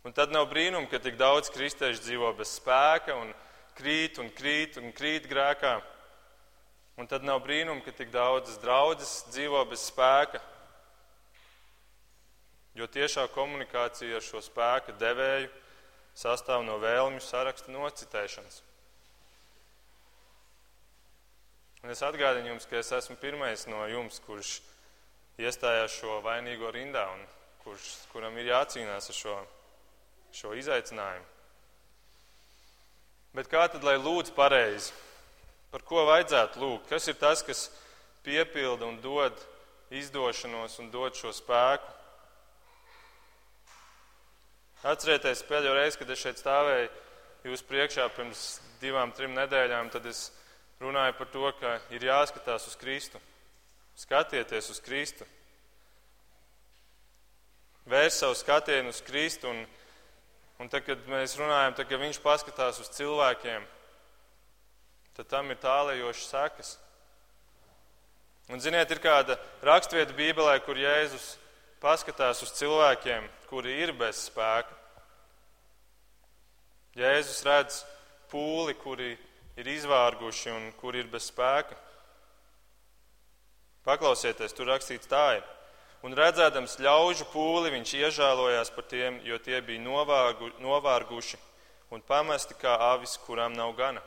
Un 0.04 0.16
tad 0.16 0.32
nav 0.36 0.50
brīnum, 0.52 0.88
ka 0.92 1.00
tik 1.00 1.16
daudz 1.20 1.52
kristiešu 1.54 2.02
dzīvo 2.04 2.32
bez 2.38 2.56
spēka 2.58 3.16
un 3.20 3.34
krīt 3.78 4.20
un 4.20 4.32
krīt 4.36 4.80
un 4.82 4.92
krīt 4.96 5.28
grēkā. 5.32 5.78
Un 7.00 7.08
tad 7.10 7.24
nav 7.24 7.44
brīnum, 7.44 7.82
ka 7.86 7.92
tik 7.96 8.12
daudzas 8.14 8.60
draudzes 8.64 9.24
dzīvo 9.32 9.64
bez 9.70 9.86
spēka 9.92 10.42
Jo 12.74 12.88
tiešā 12.90 13.28
komunikācija 13.30 14.18
ar 14.18 14.24
šo 14.26 14.40
spēka 14.42 14.96
devēju 14.98 15.50
sastāv 16.18 16.64
no 16.66 16.78
vēlmju 16.82 17.22
saraksta 17.24 17.74
nocitēšanas. 17.74 18.62
Un 21.84 21.92
es 21.92 22.04
atgādinu 22.06 22.54
jums, 22.54 22.68
ka 22.70 22.78
es 22.80 22.92
esmu 22.96 23.18
pirmais 23.20 23.66
no 23.68 23.84
jums, 23.92 24.22
kurš 24.24 24.62
iestājās 25.42 25.98
šo 26.00 26.22
vainīgo 26.24 26.70
rindā 26.72 27.04
un 27.12 27.24
kurš, 27.64 27.90
kuram 28.14 28.38
ir 28.40 28.54
jācīnās 28.54 29.10
ar 29.12 29.18
šo, 29.18 29.38
šo 30.36 30.54
izaicinājumu. 30.60 31.28
Bet 33.34 33.50
kā 33.50 33.66
tad, 33.68 33.84
lai 33.84 33.98
lūdz 33.98 34.32
pareizi? 34.38 34.94
Par 35.74 35.82
ko 35.82 36.06
vajadzētu 36.06 36.62
lūgt? 36.62 36.90
Kas 36.92 37.08
ir 37.10 37.18
tas, 37.18 37.42
kas 37.42 37.66
piepilda 38.24 38.86
un 38.86 39.00
dod 39.02 39.34
izdošanos 39.90 40.78
un 40.84 40.92
dod 40.94 41.18
šo 41.18 41.34
spēku? 41.34 42.03
Atcerieties, 44.84 45.46
pēdējo 45.48 45.78
reizi, 45.78 45.96
kad 46.02 46.10
es 46.12 46.20
šeit 46.20 46.40
stāvēju 46.42 46.90
jūs 47.48 47.62
priekšā 47.68 48.10
pirms 48.16 48.42
divām, 48.82 49.14
trim 49.16 49.32
nedēļām, 49.36 49.88
tad 49.94 50.10
es 50.10 50.26
runāju 50.84 51.14
par 51.16 51.30
to, 51.32 51.46
ka 51.60 51.78
ir 51.96 52.04
jāskatās 52.04 52.68
uz 52.68 52.76
Kristu. 52.80 53.22
Skatieties 53.96 54.68
uz 54.74 54.82
Kristu. 54.84 55.28
Vērs 57.88 58.18
savu 58.20 58.36
skatienu 58.36 58.92
uz 58.92 59.00
Kristu, 59.08 59.54
un, 59.54 59.62
un 60.60 60.72
tad, 60.72 60.84
kad 60.88 61.08
mēs 61.08 61.38
runājam, 61.40 61.78
tad, 61.78 61.88
kad 61.88 62.04
viņš 62.04 62.20
paskatās 62.24 62.82
uz 62.84 62.92
cilvēkiem, 62.98 63.64
tad 65.16 65.32
tam 65.32 65.52
ir 65.52 65.62
tālējošas 65.64 66.28
sekas. 66.32 66.74
Un, 68.52 68.60
ziniet, 68.60 68.92
ir 68.92 69.00
kāda 69.00 69.40
rakstvieta 69.64 70.16
Bībelē, 70.16 70.58
kur 70.66 70.76
Jēzus 70.76 71.38
paskatās 71.84 72.40
uz 72.46 72.54
cilvēkiem, 72.56 73.26
kuri 73.50 73.76
ir 73.84 73.92
bez 74.00 74.24
spēka. 74.30 74.72
Jēzus 76.96 77.42
redz 77.44 77.82
pūli, 78.32 78.76
kuri 78.80 79.12
ir 79.60 79.70
izvārguši 79.76 80.54
un 80.54 80.70
kuri 80.80 81.04
ir 81.04 81.10
bez 81.12 81.28
spēka. 81.32 81.76
Paklausieties, 83.84 84.56
tur 84.56 84.72
rakstīts 84.72 85.10
tā 85.12 85.26
ir. 85.40 85.44
Un 86.04 86.16
redzēdams 86.16 86.78
ļaužu 86.84 87.28
pūli, 87.32 87.72
viņš 87.74 87.94
iežēlojās 88.00 88.72
par 88.76 88.88
tiem, 88.92 89.20
jo 89.28 89.40
tie 89.44 89.60
bija 89.64 89.84
novārgu, 89.84 90.52
novārguši 90.64 91.40
un 91.96 92.04
pamesti 92.04 92.56
kā 92.60 92.78
avis, 92.94 93.18
kurām 93.26 93.56
nav 93.56 93.76
gana. 93.76 94.04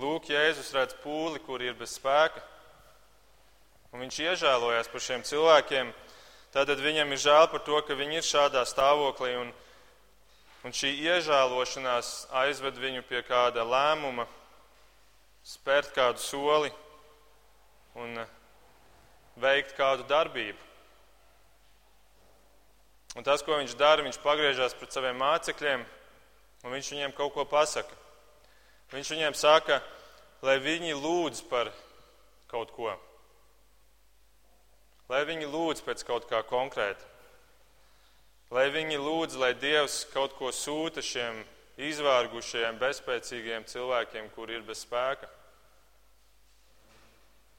Lūk, 0.00 0.30
Jēzus 0.32 0.72
redz 0.76 0.96
pūli, 1.02 1.40
kuri 1.44 1.68
ir 1.68 1.76
bez 1.76 1.96
spēka. 1.98 2.40
Un 3.90 4.04
viņš 4.04 4.20
iežēlojās 4.22 4.90
par 4.90 5.02
šiem 5.02 5.24
cilvēkiem. 5.26 5.90
Tātad 6.54 6.78
viņam 6.82 7.10
ir 7.10 7.22
žēl 7.22 7.48
par 7.50 7.62
to, 7.66 7.80
ka 7.82 7.96
viņi 7.98 8.20
ir 8.20 8.26
šādā 8.26 8.62
stāvoklī. 8.66 9.32
Un, 9.40 9.50
un 10.62 10.76
šī 10.76 10.92
iežēlošanās 11.08 12.28
aizved 12.44 12.78
viņu 12.78 13.02
pie 13.08 13.24
kāda 13.26 13.66
lēmuma, 13.66 14.28
spērt 15.42 15.90
kādu 15.96 16.22
soli 16.22 16.70
un 17.98 18.14
veikt 19.40 19.74
kādu 19.78 20.06
darbību. 20.06 20.58
Un 23.18 23.26
tas, 23.26 23.42
ko 23.42 23.58
viņš 23.58 23.74
dara, 23.74 24.06
viņš 24.06 24.22
pagriežās 24.22 24.76
pret 24.78 24.94
saviem 24.94 25.18
mācekļiem 25.18 25.82
un 26.62 26.74
viņš 26.76 26.94
viņiem 26.94 27.18
kaut 27.18 27.34
ko 27.34 27.42
pasaka. 27.48 27.96
Viņš 28.94 29.14
viņiem 29.16 29.38
saka, 29.38 29.82
lai 30.46 30.60
viņi 30.62 30.94
lūdz 30.94 31.42
par 31.50 31.74
kaut 32.50 32.70
ko 32.74 32.94
lai 35.10 35.24
viņi 35.26 35.48
lūdz 35.50 35.82
pēc 35.86 36.04
kaut 36.06 36.28
kā 36.30 36.42
konkrēta. 36.46 37.06
Lai 38.54 38.68
viņi 38.74 38.98
lūdz, 38.98 39.36
lai 39.38 39.52
Dievs 39.58 40.04
kaut 40.10 40.34
ko 40.38 40.50
sūta 40.54 41.02
šiem 41.02 41.42
izvārgušajiem, 41.80 42.78
bezspēcīgiem 42.80 43.66
cilvēkiem, 43.70 44.30
kuri 44.34 44.58
ir 44.58 44.64
bez 44.66 44.82
spēka. 44.84 45.28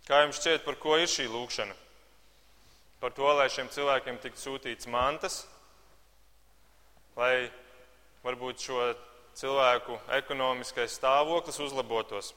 Kā 0.08 0.24
jums 0.24 0.40
šķiet, 0.42 0.66
par 0.66 0.76
ko 0.82 0.98
ir 1.00 1.08
šī 1.12 1.28
lūkšana? 1.32 1.76
Par 3.02 3.16
to, 3.18 3.28
lai 3.38 3.48
šiem 3.50 3.70
cilvēkiem 3.72 4.20
tiktu 4.22 4.44
sūtīts 4.44 4.90
mantas, 4.92 5.42
lai 7.18 7.50
varbūt 8.26 8.62
šo 8.62 8.92
cilvēku 9.38 9.98
ekonomiskais 10.20 11.00
stāvoklis 11.00 11.60
uzlabotos, 11.64 12.34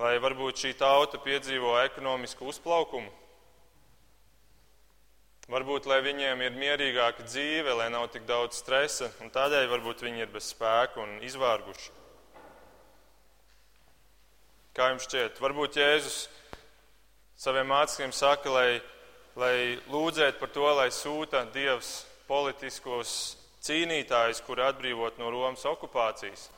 lai 0.00 0.16
varbūt 0.22 0.64
šī 0.64 0.72
tauta 0.78 1.20
piedzīvo 1.22 1.76
ekonomisku 1.84 2.48
uzplaukumu. 2.50 3.10
Varbūt, 5.44 5.84
lai 5.84 5.98
viņiem 6.00 6.40
ir 6.40 6.54
mierīgāka 6.56 7.26
dzīve, 7.26 7.74
lai 7.76 7.90
nav 7.92 8.06
tik 8.14 8.24
daudz 8.24 8.56
stresa, 8.62 9.10
un 9.20 9.28
tādēļ 9.30 9.68
varbūt 9.74 10.00
viņi 10.06 10.24
ir 10.24 10.32
bez 10.32 10.48
spēka 10.54 11.02
un 11.02 11.18
izvārguši. 11.26 11.92
Kā 14.74 14.88
jums 14.90 15.04
šķiet? 15.04 15.36
Varbūt 15.44 15.76
Jēzus 15.78 16.16
saviem 17.38 17.68
mācekļiem 17.70 18.16
saka, 18.16 18.50
lai, 18.50 18.80
lai 19.36 19.54
lūdzētu 19.92 20.40
par 20.40 20.50
to, 20.56 20.66
lai 20.80 20.88
sūta 20.90 21.44
Dievs 21.54 21.92
politiskos 22.26 23.36
cīnītājus, 23.68 24.40
kuri 24.48 24.64
atbrīvot 24.64 25.20
no 25.20 25.28
Romas 25.30 25.68
okupācijas. 25.68 26.48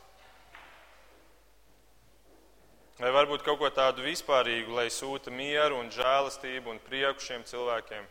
Vai 2.97 3.11
varbūt 3.13 3.43
kaut 3.45 3.59
ko 3.61 3.69
tādu 3.69 4.01
vispārīgu, 4.07 4.73
lai 4.73 4.87
sūta 4.89 5.29
mieru 5.29 5.83
un 5.83 5.91
žēlastību 5.93 6.71
un 6.73 6.79
prieku 6.81 7.21
šiem 7.21 7.43
cilvēkiem? 7.45 8.07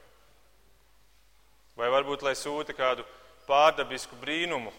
Vai 1.75 1.89
varbūt, 1.89 2.21
lai 2.21 2.35
sūta 2.37 2.75
kādu 2.77 3.01
pārdabisku 3.47 4.19
brīnumu, 4.21 4.69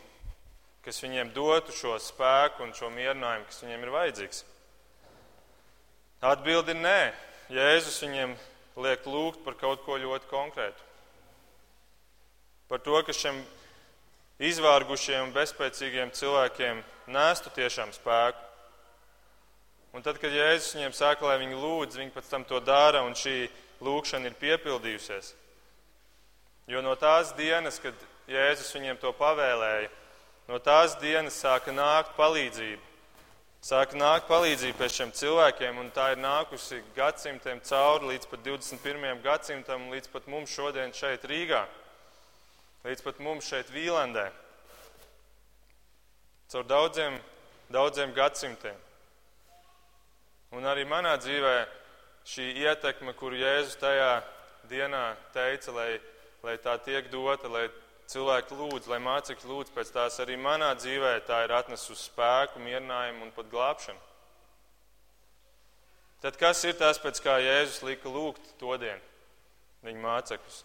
kas 0.86 1.02
viņiem 1.02 1.34
dotu 1.34 1.74
šo 1.74 1.96
spēku 1.98 2.62
un 2.62 2.70
šo 2.78 2.92
mierinājumu, 2.94 3.48
kas 3.50 3.64
viņiem 3.64 3.82
ir 3.82 3.94
vajadzīgs? 3.96 4.44
Atbildi 6.30 6.76
ir 6.76 6.82
nē. 6.86 7.00
Jēzus 7.50 7.98
viņiem 8.06 8.38
liek 8.86 9.10
lūgt 9.10 9.42
par 9.42 9.58
kaut 9.58 9.82
ko 9.82 9.98
ļoti 9.98 10.30
konkrētu. 10.30 10.86
Par 12.70 12.78
to, 12.82 13.02
ka 13.02 13.14
šiem 13.14 13.42
izvārgušiem 14.38 15.28
un 15.28 15.34
bezspēcīgiem 15.34 16.14
cilvēkiem 16.14 16.82
nestu 17.10 17.50
tiešām 17.58 17.90
spēku. 17.94 18.45
Un 19.96 20.04
tad, 20.04 20.18
kad 20.20 20.28
Jēzus 20.28 20.74
viņiem 20.76 20.92
saka, 20.92 21.24
lai 21.24 21.38
viņi 21.40 21.56
lūdz, 21.56 21.96
viņi 21.96 22.12
pēc 22.12 22.26
tam 22.28 22.42
to 22.44 22.58
dara, 22.60 23.00
un 23.06 23.14
šī 23.16 23.46
lūkšana 23.80 24.28
ir 24.28 24.34
piepildījusies. 24.36 25.30
Jo 26.68 26.82
no 26.84 26.92
tās 27.00 27.30
dienas, 27.38 27.78
kad 27.80 27.96
Jēzus 28.28 28.74
viņiem 28.76 29.00
to 29.00 29.14
pavēlēja, 29.16 29.88
no 30.50 30.60
tās 30.60 30.98
dienas 31.00 31.40
sāka 31.40 31.72
nākt 31.72 32.12
palīdzība. 32.18 32.84
Sāka 33.64 33.96
nākt 33.96 34.28
palīdzība 34.28 34.76
pie 34.82 34.92
šiem 34.92 35.16
cilvēkiem, 35.16 35.80
un 35.80 35.88
tā 35.96 36.10
ir 36.12 36.20
nākusi 36.20 36.82
gadsimtiem 36.94 37.64
cauri 37.64 38.12
līdz 38.12 38.28
pat 38.28 38.44
21. 38.44 39.22
gadsimtam, 39.24 39.88
līdz 39.96 40.12
pat 40.12 40.28
mums 40.28 40.52
šodien 40.52 40.92
šeit 40.92 41.24
Rīgā, 41.24 41.64
līdz 42.84 43.06
pat 43.08 43.24
mums 43.24 43.48
šeit 43.48 43.72
Vīlandē. 43.72 44.28
Caur 46.52 46.68
daudziem, 46.68 47.16
daudziem 47.72 48.12
gadsimtiem. 48.12 48.85
Un 50.54 50.66
arī 50.68 50.84
manā 50.86 51.16
dzīvē 51.18 51.56
šī 52.26 52.52
ietekme, 52.62 53.14
kuru 53.18 53.38
Jēzus 53.40 53.78
tajā 53.80 54.22
dienā 54.70 55.16
teica, 55.34 55.74
lai, 55.74 55.90
lai 56.46 56.56
tā 56.62 56.76
tiek 56.84 57.10
dota, 57.10 57.50
lai 57.50 57.66
cilvēki 58.10 58.58
lūdz, 58.58 58.90
lai 58.90 59.00
mācekļi 59.02 59.50
lūdz 59.50 59.72
pēc 59.74 59.90
tās, 59.94 60.18
arī 60.22 60.36
manā 60.38 60.72
dzīvē 60.78 61.16
tā 61.26 61.42
ir 61.46 61.54
atnesusi 61.56 62.06
spēku, 62.10 62.62
mierinājumu 62.62 63.26
un 63.26 63.32
pat 63.34 63.50
glābšanu. 63.50 64.02
Tad 66.22 66.38
kas 66.40 66.62
ir 66.64 66.78
tas, 66.78 66.98
pēc 67.02 67.20
kā 67.22 67.36
Jēzus 67.42 67.82
lika 67.86 68.10
lūgt 68.10 68.54
to 68.60 68.78
dienu 68.80 69.02
viņa 69.86 70.02
mācekļus? 70.02 70.62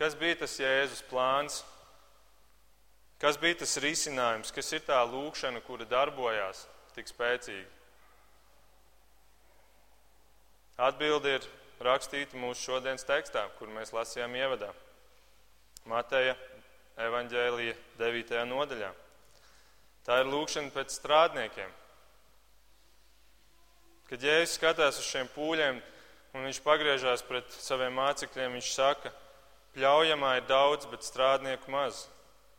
Kas 0.00 0.16
bija 0.16 0.40
tas 0.42 0.56
Jēzus 0.60 1.04
plāns? 1.10 1.60
Kas 3.20 3.36
bija 3.36 3.60
tas 3.60 3.76
risinājums? 3.84 4.52
Kas 4.52 4.72
ir 4.72 4.82
tā 4.86 4.98
lūkšana, 5.04 5.60
kura 5.66 5.84
darbojās 5.88 6.64
tik 6.96 7.08
spēcīgi? 7.12 7.79
Atbilde 10.80 11.34
ir 11.36 11.46
rakstīta 11.84 12.38
mūsu 12.40 12.70
šodienas 12.70 13.04
tekstā, 13.04 13.42
kur 13.58 13.68
mēs 13.68 13.92
lasījām 13.92 14.32
ievadā. 14.38 14.70
Mateja 15.84 16.32
evaņģēlija 17.04 17.74
9. 17.98 18.38
nodaļā. 18.48 18.88
Tā 20.06 20.22
ir 20.22 20.30
lūkšana 20.32 20.72
pēc 20.72 20.94
strādniekiem. 20.96 21.74
Kad 24.08 24.24
Jēzus 24.24 24.56
skatās 24.56 25.02
uz 25.02 25.08
šiem 25.10 25.28
pūļiem 25.34 25.82
un 26.34 26.46
viņš 26.48 26.62
pagriežās 26.64 27.26
pret 27.28 27.52
saviem 27.60 27.92
mācekļiem, 28.00 28.56
viņš 28.56 28.70
saka, 28.72 29.12
pļaujamā 29.76 30.38
ir 30.38 30.48
daudz, 30.48 30.88
bet 30.88 31.04
strādnieku 31.04 31.70
maz. 31.76 32.06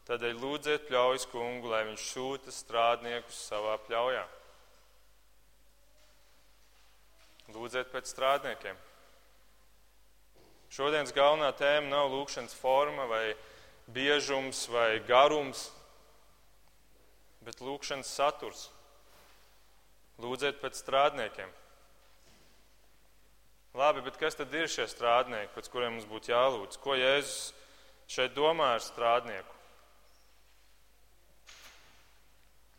Tādēļ 0.05 0.37
lūdziet 0.43 0.85
pļaujas 0.91 1.25
kungu, 1.33 1.73
lai 1.73 1.87
viņš 1.89 2.05
sūta 2.13 2.53
strādniekus 2.53 3.41
savā 3.49 3.79
pļaujā. 3.87 4.23
Lūdziet 7.51 7.91
pēc 7.91 8.09
strādniekiem. 8.11 8.77
Šodienas 10.71 11.11
galvenā 11.11 11.49
tēma 11.59 11.89
nav 11.91 12.11
lūkšanas 12.13 12.55
forma 12.55 13.03
vai 13.09 13.33
biežums 13.91 14.63
vai 14.71 15.01
garums, 15.03 15.65
bet 17.43 17.59
lūkšanas 17.59 18.07
saturs. 18.07 18.69
Lūdziet 20.21 20.61
pēc 20.61 20.79
strādniekiem. 20.79 21.51
Labi, 23.75 24.03
bet 24.03 24.19
kas 24.19 24.35
tad 24.35 24.53
ir 24.55 24.67
šie 24.71 24.85
strādnieki, 24.91 25.53
pēc 25.55 25.67
kuriem 25.71 25.95
mums 25.95 26.07
būtu 26.07 26.33
jālūdz? 26.33 26.79
Ko 26.83 26.95
Jēzus 26.99 27.53
šeit 28.11 28.35
domā 28.35 28.73
ar 28.75 28.83
strādnieku? 28.83 29.59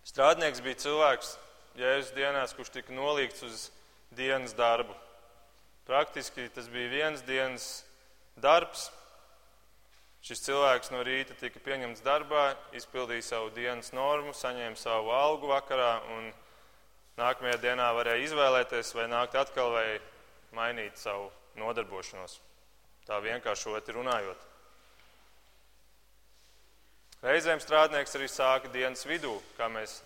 Strādnieks 0.09 0.61
bija 0.65 0.81
cilvēks 0.83 1.37
Jēzus 1.81 2.13
dienās, 2.17 2.53
kurš 2.57 2.75
tika 2.75 2.93
nolīgts 2.93 3.45
uz 3.49 3.63
dienas 4.17 4.55
darbu. 4.57 4.95
Praktiski 5.87 6.49
tas 6.55 6.69
bija 6.71 6.91
viens 6.93 7.23
dienas 7.27 7.85
darbs. 8.37 8.91
Šis 10.23 10.45
cilvēks 10.45 10.93
no 10.95 11.01
rīta 11.03 11.35
tika 11.35 11.59
pieņemts 11.65 12.05
darbā, 12.07 12.53
izpildīja 12.79 13.25
savu 13.27 13.51
dienas 13.57 13.91
normu, 13.91 14.31
saņēma 14.39 14.79
savu 14.79 15.11
algu 15.11 15.51
vakarā 15.51 15.97
un 16.15 16.29
nākamajā 17.19 17.59
dienā 17.65 17.89
varēja 17.97 18.29
izvēlēties, 18.29 18.95
vai 18.95 19.09
nākt 19.11 19.35
atkal 19.41 19.75
vai 19.75 19.87
mainīt 20.55 21.01
savu 21.01 21.27
nodarbošanos. 21.59 22.39
Tā 23.09 23.19
vienkāršoti 23.25 23.99
runājot. 23.99 24.49
Reizēm 27.23 27.61
strādnieks 27.63 28.15
arī 28.19 28.31
sāka 28.31 28.71
dienas 28.71 29.03
vidū, 29.07 29.35
kā 29.59 29.69
mēs 29.71 30.01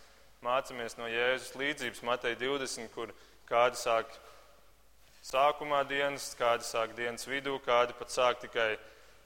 mācāmies 0.45 0.97
no 0.97 1.09
Jēzus 1.09 1.55
līdzības 1.57 2.03
Matei 2.05 2.35
20, 2.41 2.91
kur 2.93 3.13
Kādi 3.47 3.79
sāk 3.79 4.11
sākumā 5.23 5.85
dienas, 5.87 6.33
kādi 6.39 6.67
sāk 6.67 6.97
dienas 6.99 7.29
vidū, 7.31 7.61
kādi 7.63 7.95
pat 7.95 8.11
sāk 8.11 8.41
tikai 8.43 8.73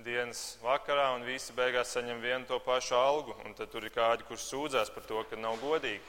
dienas 0.04 0.58
vakarā, 0.60 1.14
un 1.16 1.24
visi 1.24 1.54
beigās 1.56 1.94
saņem 1.96 2.20
vienu 2.20 2.44
to 2.48 2.58
pašu 2.60 2.98
algu. 2.98 3.36
Un 3.44 3.56
tad 3.56 3.72
tur 3.72 3.84
ir 3.88 3.94
kādi, 3.94 4.26
kurš 4.28 4.44
sūdzās 4.50 4.92
par 4.92 5.08
to, 5.08 5.24
ka 5.24 5.40
nav 5.40 5.56
godīgi. 5.64 6.04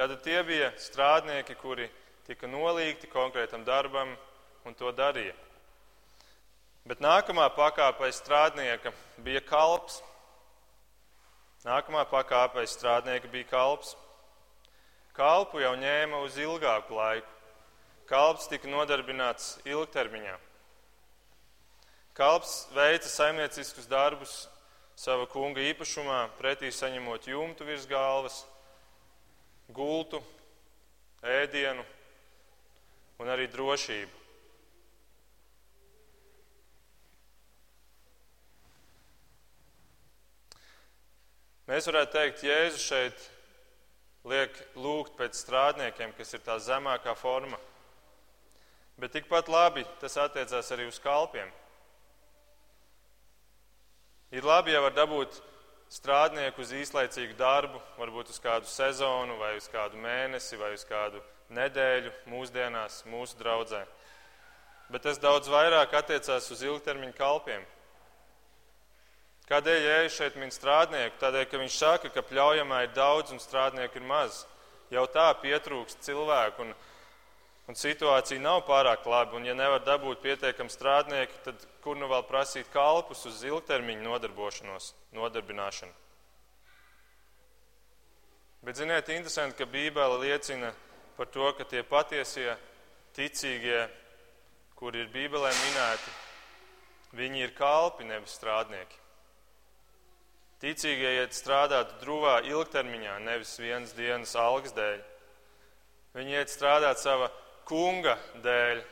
Tātad 0.00 0.24
tie 0.24 0.40
bija 0.48 0.72
strādnieki, 0.80 1.58
kuri 1.60 1.90
tika 2.24 2.48
nolīgti 2.48 3.12
konkrētam 3.12 3.64
darbam 3.68 4.16
un 4.64 4.76
to 4.76 4.88
darīja. 4.96 5.36
Bet 6.88 7.04
nākamā 7.04 7.50
pakāpe 7.52 8.08
strādnieka 8.08 8.94
bija 9.20 9.44
kalps. 9.44 10.00
Nākamā 11.68 12.06
pakāpe 12.08 12.64
strādnieka 12.64 13.28
bija 13.28 13.52
kalps. 13.52 13.98
Kalpu 15.20 15.60
jau 15.60 15.74
ņēma 15.76 16.22
uz 16.24 16.38
ilgāku 16.40 16.96
laiku. 16.96 17.28
Kalps 18.08 18.46
tika 18.48 18.70
nodarbināts 18.72 19.58
ilgtermiņā. 19.68 20.32
Kalps 22.16 22.54
veica 22.72 23.08
saimnieciskus 23.08 23.84
darbus 23.90 24.46
sava 24.96 25.26
kunga 25.28 25.60
īpašumā, 25.60 26.22
pretī 26.38 26.70
saņemot 26.72 27.28
jumtu 27.28 27.66
virs 27.68 27.84
galvas, 27.88 28.38
gultu, 29.76 30.22
ēdienu 31.20 31.84
un 33.20 33.32
arī 33.32 33.44
drošību. 33.52 34.16
Mēs 41.68 41.86
varētu 41.92 42.16
teikt, 42.16 42.46
Jēzus 42.48 42.88
šeit 42.88 43.28
liek 44.28 44.56
lūgt 44.76 45.16
pēc 45.16 45.38
strādniekiem, 45.38 46.12
kas 46.16 46.34
ir 46.34 46.42
tā 46.44 46.58
zemākā 46.60 47.14
forma. 47.16 47.58
Bet 49.00 49.14
tikpat 49.16 49.48
labi 49.48 49.86
tas 50.00 50.18
attiecās 50.20 50.68
arī 50.74 50.88
uz 50.90 50.98
kalpiem. 51.00 51.48
Ir 54.30 54.44
labi, 54.46 54.74
ja 54.74 54.82
var 54.84 54.92
dabūt 54.94 55.40
strādnieku 55.90 56.62
uz 56.62 56.70
īslaicīgu 56.76 57.34
darbu, 57.38 57.80
varbūt 57.98 58.30
uz 58.30 58.38
kādu 58.38 58.68
sezonu, 58.70 59.40
vai 59.40 59.56
uz 59.58 59.66
kādu 59.72 59.98
mēnesi, 59.98 60.58
vai 60.60 60.74
uz 60.76 60.84
kādu 60.86 61.22
nedēļu 61.50 62.12
mūsdienās, 62.30 63.00
mūsu 63.10 63.40
draudzē. 63.40 63.82
Bet 64.90 65.02
tas 65.06 65.18
daudz 65.22 65.50
vairāk 65.50 65.96
attiecās 65.98 66.46
uz 66.50 66.62
ilgtermiņa 66.66 67.16
kalpiem. 67.18 67.64
Kādēļ 69.50 69.80
Jēzus 69.82 70.14
šeit 70.14 70.36
min 70.38 70.52
strādnieku? 70.54 71.16
Tādēļ, 71.18 71.44
ka 71.50 71.58
viņš 71.58 71.76
saka, 71.80 72.08
ka 72.14 72.22
pļaujamā 72.22 72.84
ir 72.84 72.92
daudz 72.94 73.32
un 73.34 73.40
strādnieku 73.42 73.98
ir 73.98 74.04
maz. 74.06 74.44
Jau 74.94 75.02
tā 75.10 75.24
pietrūkst 75.42 76.04
cilvēku 76.06 76.62
un, 76.62 76.70
un 77.66 77.78
situācija 77.78 78.38
nav 78.42 78.60
pārāk 78.68 79.08
laba. 79.10 79.34
Un 79.40 79.48
ja 79.48 79.56
nevar 79.58 79.82
dabūt 79.82 80.22
pietiekami 80.22 80.70
strādnieki, 80.70 81.40
tad 81.48 81.66
kur 81.82 81.98
nu 81.98 82.06
vēl 82.12 82.22
prasīt 82.28 82.70
kalpus 82.70 83.24
uz 83.26 83.42
ilgtermiņu 83.48 84.06
nodarbošanos, 84.06 84.92
nodarbināšanu? 85.18 85.98
Bet 88.62 88.78
ziniet, 88.78 89.10
interesanti, 89.10 89.58
ka 89.58 89.66
Bībele 89.66 90.20
liecina 90.20 90.70
par 91.18 91.26
to, 91.26 91.50
ka 91.58 91.66
tie 91.66 91.82
patiesie 91.82 92.54
ticīgie, 93.18 93.82
kuri 94.78 95.02
ir 95.02 95.10
Bībelē 95.10 95.50
minēti, 95.58 96.18
viņi 97.18 97.48
ir 97.48 97.58
kalpi, 97.58 98.06
nevis 98.06 98.38
strādnieki. 98.38 98.99
Ticīgie 100.60 101.14
iet 101.22 101.32
strādāt 101.32 101.94
drūvā 102.02 102.42
ilgtermiņā, 102.44 103.14
nevis 103.24 103.54
vienas 103.56 103.94
dienas 103.96 104.34
algas 104.36 104.74
dēļ. 104.76 104.98
Viņi 106.18 106.36
iet 106.36 106.52
strādāt 106.52 107.00
sava 107.00 107.30
kunga 107.68 108.18
dēļ, 108.44 108.82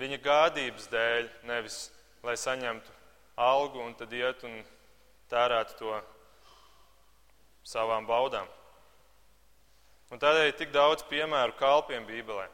viņa 0.00 0.18
gādības 0.24 0.88
dēļ, 0.90 1.28
nevis 1.46 1.78
lai 2.26 2.34
saņemtu 2.36 2.96
algu 3.40 3.84
un 3.84 3.94
tad 3.96 4.12
iet 4.12 4.42
un 4.44 4.58
tērētu 5.30 5.78
to 5.78 6.00
savām 7.70 8.08
baudām. 8.08 8.48
Un 10.10 10.18
tādēļ 10.18 10.48
ir 10.50 10.56
tik 10.58 10.72
daudz 10.74 11.04
piemēru 11.06 11.54
kalpiem 11.60 12.02
Bībelē. 12.08 12.48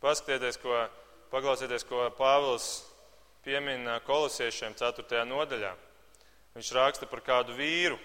Paskatieties, 0.00 0.56
ko, 0.56 0.86
paklausieties, 1.28 1.84
ko 1.84 2.06
Pāvils 2.16 2.70
piemina 3.44 3.98
kolosiešiem 4.06 4.74
4. 4.78 5.24
nodaļā. 5.28 5.72
Viņš 6.56 6.72
raksta 6.76 7.06
par 7.06 7.22
kādu 7.24 7.54
vīru 7.56 7.98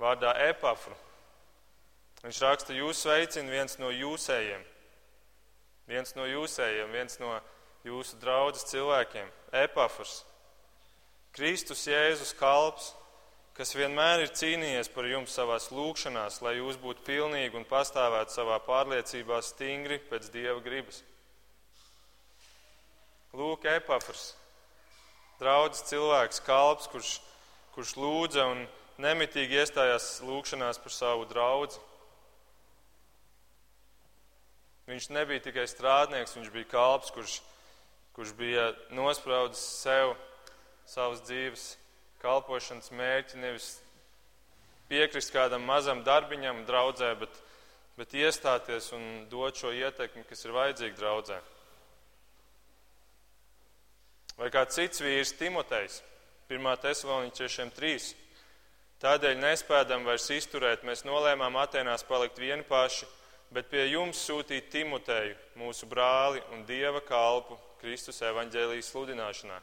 vārdā 0.00 0.34
Epafru. 0.48 0.96
Viņš 2.24 2.40
raksta, 2.42 2.76
jūs 2.76 3.04
sveicina 3.04 3.52
viens 3.52 3.78
no 3.80 3.90
jūsējiem. 3.92 4.64
Viens 5.86 6.16
no 6.18 6.26
jūsējiem, 6.26 6.90
viens 6.90 7.20
no 7.22 7.36
jūsu 7.86 8.18
draudzes 8.18 8.66
cilvēkiem, 8.72 9.28
Epafrs. 9.54 10.24
Kristus 11.36 11.84
Jēzus 11.86 12.32
kalps, 12.34 12.90
kas 13.56 13.74
vienmēr 13.76 14.24
ir 14.24 14.32
cīnījies 14.34 14.90
par 14.92 15.06
jums 15.08 15.36
savās 15.36 15.68
lūgšanās, 15.70 16.40
lai 16.42 16.56
jūs 16.58 16.80
būtu 16.80 17.04
pilnīgi 17.06 17.56
un 17.60 17.68
pastāvētu 17.68 18.34
savā 18.34 18.58
pārliecībā 18.66 19.38
stingri 19.44 20.00
pēc 20.10 20.32
Dieva 20.34 20.58
gribas. 20.64 21.02
Lūk, 23.36 23.66
Epafrs, 23.68 24.30
draudzes 25.36 25.82
cilvēks, 25.90 26.38
kalps, 26.46 26.86
kurš, 26.88 27.08
kurš 27.74 27.90
lūdza 28.00 28.46
un 28.48 28.62
nemitīgi 29.02 29.58
iestājās 29.60 30.22
lūgšanās 30.24 30.78
par 30.80 30.94
savu 30.94 31.26
draugu. 31.28 31.76
Viņš 34.88 35.08
nebija 35.12 35.42
tikai 35.44 35.66
strādnieks, 35.68 36.32
viņš 36.38 36.48
bija 36.54 36.70
kalps, 36.70 37.10
kurš, 37.12 37.34
kurš 38.16 38.32
bija 38.38 38.70
nospraudis 38.96 39.60
sev 39.82 40.14
savas 40.88 41.20
dzīves 41.26 41.66
kalpošanas 42.22 42.88
mērķi, 42.94 43.42
nevis 43.42 43.66
piekrist 44.88 45.34
kādam 45.34 45.66
mazam 45.68 46.00
darbiņam 46.08 46.64
draudzē, 46.64 47.12
bet, 47.20 47.36
bet 48.00 48.16
iestāties 48.16 48.88
un 48.96 49.26
dot 49.28 49.60
šo 49.60 49.74
ietekmi, 49.76 50.24
kas 50.30 50.46
ir 50.48 50.56
vajadzīga 50.56 50.98
draudzē. 51.02 51.42
Vai 54.46 54.52
kāds 54.54 54.76
cits 54.78 55.00
vīrs, 55.02 55.32
Timotejs, 55.34 55.96
1. 56.54 56.66
Thessaloniķiešiem 56.78 57.72
3. 57.74 58.04
Tādēļ 59.02 59.40
nespēdam 59.42 60.04
vairs 60.06 60.28
izturēt, 60.30 60.84
mēs 60.86 61.02
nolēmām 61.02 61.58
Atenās 61.58 62.06
palikt 62.06 62.38
vieni 62.38 62.62
paši, 62.62 63.08
bet 63.50 63.66
pie 63.72 63.88
jums 63.88 64.20
sūtīt 64.22 64.68
Timoteju, 64.70 65.34
mūsu 65.58 65.90
brāli 65.90 66.44
un 66.54 66.62
dieva 66.62 67.02
kalpu 67.02 67.58
Kristus 67.82 68.22
evaņģēlijas 68.22 68.92
sludināšanā. 68.94 69.58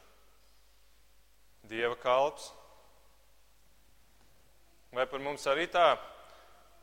Dieva 1.71 1.95
kalps. 2.03 2.51
Vai 4.91 5.07
par 5.07 5.23
mums 5.23 5.47
arī 5.47 5.71
tā 5.71 5.93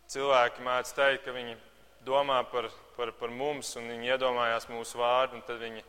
cilvēki 0.09 0.65
mēdz 0.65 0.97
teikt, 0.97 1.27
ka 1.29 1.37
viņi 1.37 1.61
domā 2.09 2.41
par, 2.49 2.73
par, 2.97 3.13
par 3.21 3.29
mums 3.29 3.77
un 3.77 3.93
viņi 3.93 4.15
iedomājās 4.17 4.73
mūsu 4.73 5.05
vārdu, 5.05 5.37
un 5.37 5.45
tad 5.45 5.61
viņi 5.61 5.85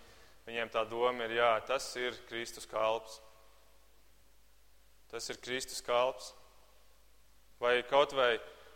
Viņiem 0.51 0.67
tā 0.67 0.81
doma 0.83 1.23
ir, 1.29 1.37
jā, 1.37 1.49
tas 1.63 1.85
ir 1.95 2.11
Kristus 2.27 2.65
kalps. 2.67 3.21
Tas 5.07 5.29
ir 5.31 5.37
Kristus 5.39 5.79
kalps. 5.79 6.33
Vai 7.63 7.77
kaut 7.87 8.11
vai 8.11 8.33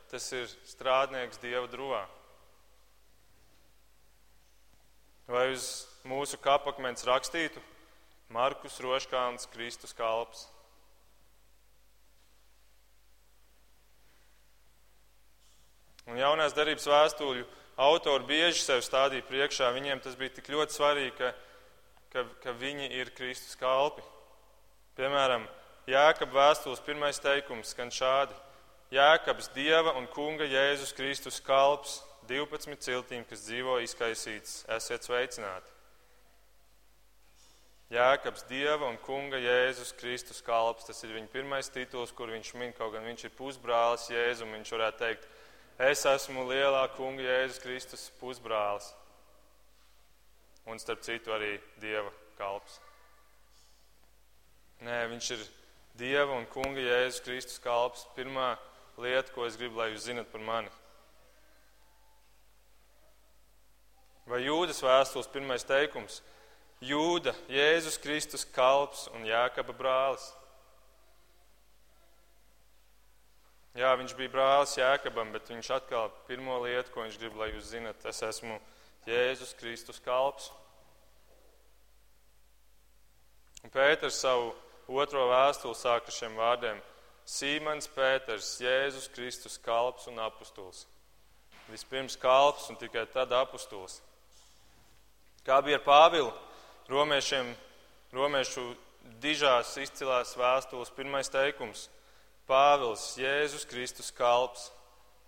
tas 0.08 0.24
ir 0.32 0.48
strādnieks 0.64 1.42
Dieva 1.44 1.68
drūvā. 1.68 2.00
Vai 5.28 5.50
uz 5.52 5.68
mūsu 6.08 6.40
kapakmens 6.40 7.04
rakstītu 7.04 7.60
Markus 8.32 8.80
Roškāns, 8.80 9.50
Kristus 9.52 9.92
kalps. 9.98 10.46
Un 16.08 16.24
jaunās 16.24 16.56
darbības 16.56 16.88
vēstuļu 16.88 17.44
autori 17.84 18.32
bieži 18.32 18.64
sev 18.64 18.80
stādīja 18.86 19.28
priekšā. 19.28 19.74
Viņiem 19.76 20.00
tas 20.08 20.16
bija 20.16 20.38
tik 20.38 20.54
ļoti 20.56 20.80
svarīgi, 20.80 21.18
ka 21.20 21.36
ka, 22.16 22.24
ka 22.44 22.56
viņi 22.56 22.88
ir 22.96 23.12
Kristus 23.16 23.58
kalpi. 23.60 24.04
Piemēram, 24.96 25.44
Jēkab 25.90 26.32
vēstules 26.34 26.82
pirmais 26.86 27.20
teikums 27.22 27.76
skan 27.76 27.92
šādi. 27.94 28.34
Jēkabs 28.96 29.52
Dieva 29.54 29.96
un 30.00 30.08
Kunga 30.14 30.48
Jēzus 30.48 30.96
Kristus 30.96 31.42
kalps 31.44 32.00
12 32.30 32.80
ciltīm, 32.82 33.26
kas 33.28 33.44
dzīvo 33.46 33.78
izkaisīts, 33.84 34.64
esiet 34.78 35.06
sveicināti. 35.06 35.74
Jēkabs 37.94 38.48
Dieva 38.50 38.88
un 38.88 38.98
Kunga 39.04 39.38
Jēzus 39.42 39.92
Kristus 40.00 40.42
kalps, 40.46 40.88
tas 40.88 41.04
ir 41.06 41.14
viņa 41.18 41.30
pirmais 41.34 41.70
tituls, 41.70 42.14
kur 42.16 42.32
viņš 42.34 42.54
min, 42.58 42.74
kaut 42.78 42.96
gan 42.96 43.06
viņš 43.06 43.28
ir 43.28 43.36
pusbrālis 43.38 44.10
Jēzum, 44.10 44.56
viņš 44.58 44.74
varētu 44.78 45.04
teikt, 45.04 45.28
es 45.92 46.06
esmu 46.10 46.48
lielā 46.50 46.88
Kunga 46.96 47.28
Jēzus 47.28 47.62
Kristus 47.62 48.08
pusbrālis 48.22 48.94
un 50.66 50.80
starp 50.82 51.04
citu 51.06 51.34
arī 51.36 51.56
Dieva 51.82 52.12
kalps. 52.40 52.80
Nē, 54.86 55.06
viņš 55.12 55.30
ir 55.36 55.44
Dieva 55.96 56.36
un 56.36 56.48
Kunga 56.52 56.82
Jēzus 56.84 57.24
Kristus 57.24 57.62
kalps. 57.64 58.04
Pirmā 58.18 58.56
lieta, 59.00 59.32
ko 59.32 59.46
es 59.48 59.56
gribu, 59.60 59.80
lai 59.80 59.94
jūs 59.94 60.10
zinat 60.10 60.28
par 60.32 60.44
mani. 60.44 60.72
Vai 64.26 64.42
jūdas 64.42 64.82
vēstules 64.82 65.30
pirmais 65.30 65.64
teikums? 65.68 66.22
Jūda, 66.84 67.32
Jēzus 67.48 68.00
Kristus 68.02 68.44
kalps 68.56 69.06
un 69.16 69.24
Jākaba 69.30 69.74
brālis. 69.78 70.26
Jā, 73.76 73.92
viņš 74.00 74.16
bija 74.18 74.32
brālis 74.32 74.78
Jēkabam, 74.80 75.34
bet 75.36 75.50
viņš 75.52 75.70
atkal 75.78 76.10
pirmo 76.30 76.58
lietu, 76.64 76.92
ko 76.94 77.04
viņš 77.04 77.20
grib, 77.20 77.36
lai 77.40 77.52
jūs 77.52 77.74
zinat, 77.74 78.06
es 78.08 78.22
esmu 78.24 78.58
Jēzus 79.06 79.54
Kristus 79.60 80.00
kalps. 80.02 80.50
Un 83.62 83.74
Pēters 83.74 84.18
savu 84.22 84.52
otro 84.90 85.28
vēstuli 85.30 85.78
sāka 85.78 86.14
šiem 86.14 86.38
vārdiem: 86.38 86.82
Sīmans 87.26 87.90
Pēters, 87.94 88.56
Jēzus 88.62 89.08
Kristus 89.14 89.58
kalps 89.62 90.10
un 90.10 90.18
apustulis. 90.22 90.86
Vispirms 91.70 92.18
kalps 92.22 92.70
un 92.70 92.78
tikai 92.82 93.06
tad 93.14 93.34
apustulis. 93.34 94.00
Kā 95.46 95.62
bija 95.66 95.78
ar 95.80 95.86
Pāvilu? 95.86 96.34
Romiešiem, 96.90 97.50
romiešu 98.14 98.68
dižās 99.22 99.74
izcilās 99.82 100.34
vēstules 100.38 100.94
pirmais 100.94 101.30
teikums- 101.30 101.90
Pāvils, 102.50 103.18
Jēzus 103.18 103.66
Kristus 103.70 104.12
kalps, 104.12 104.72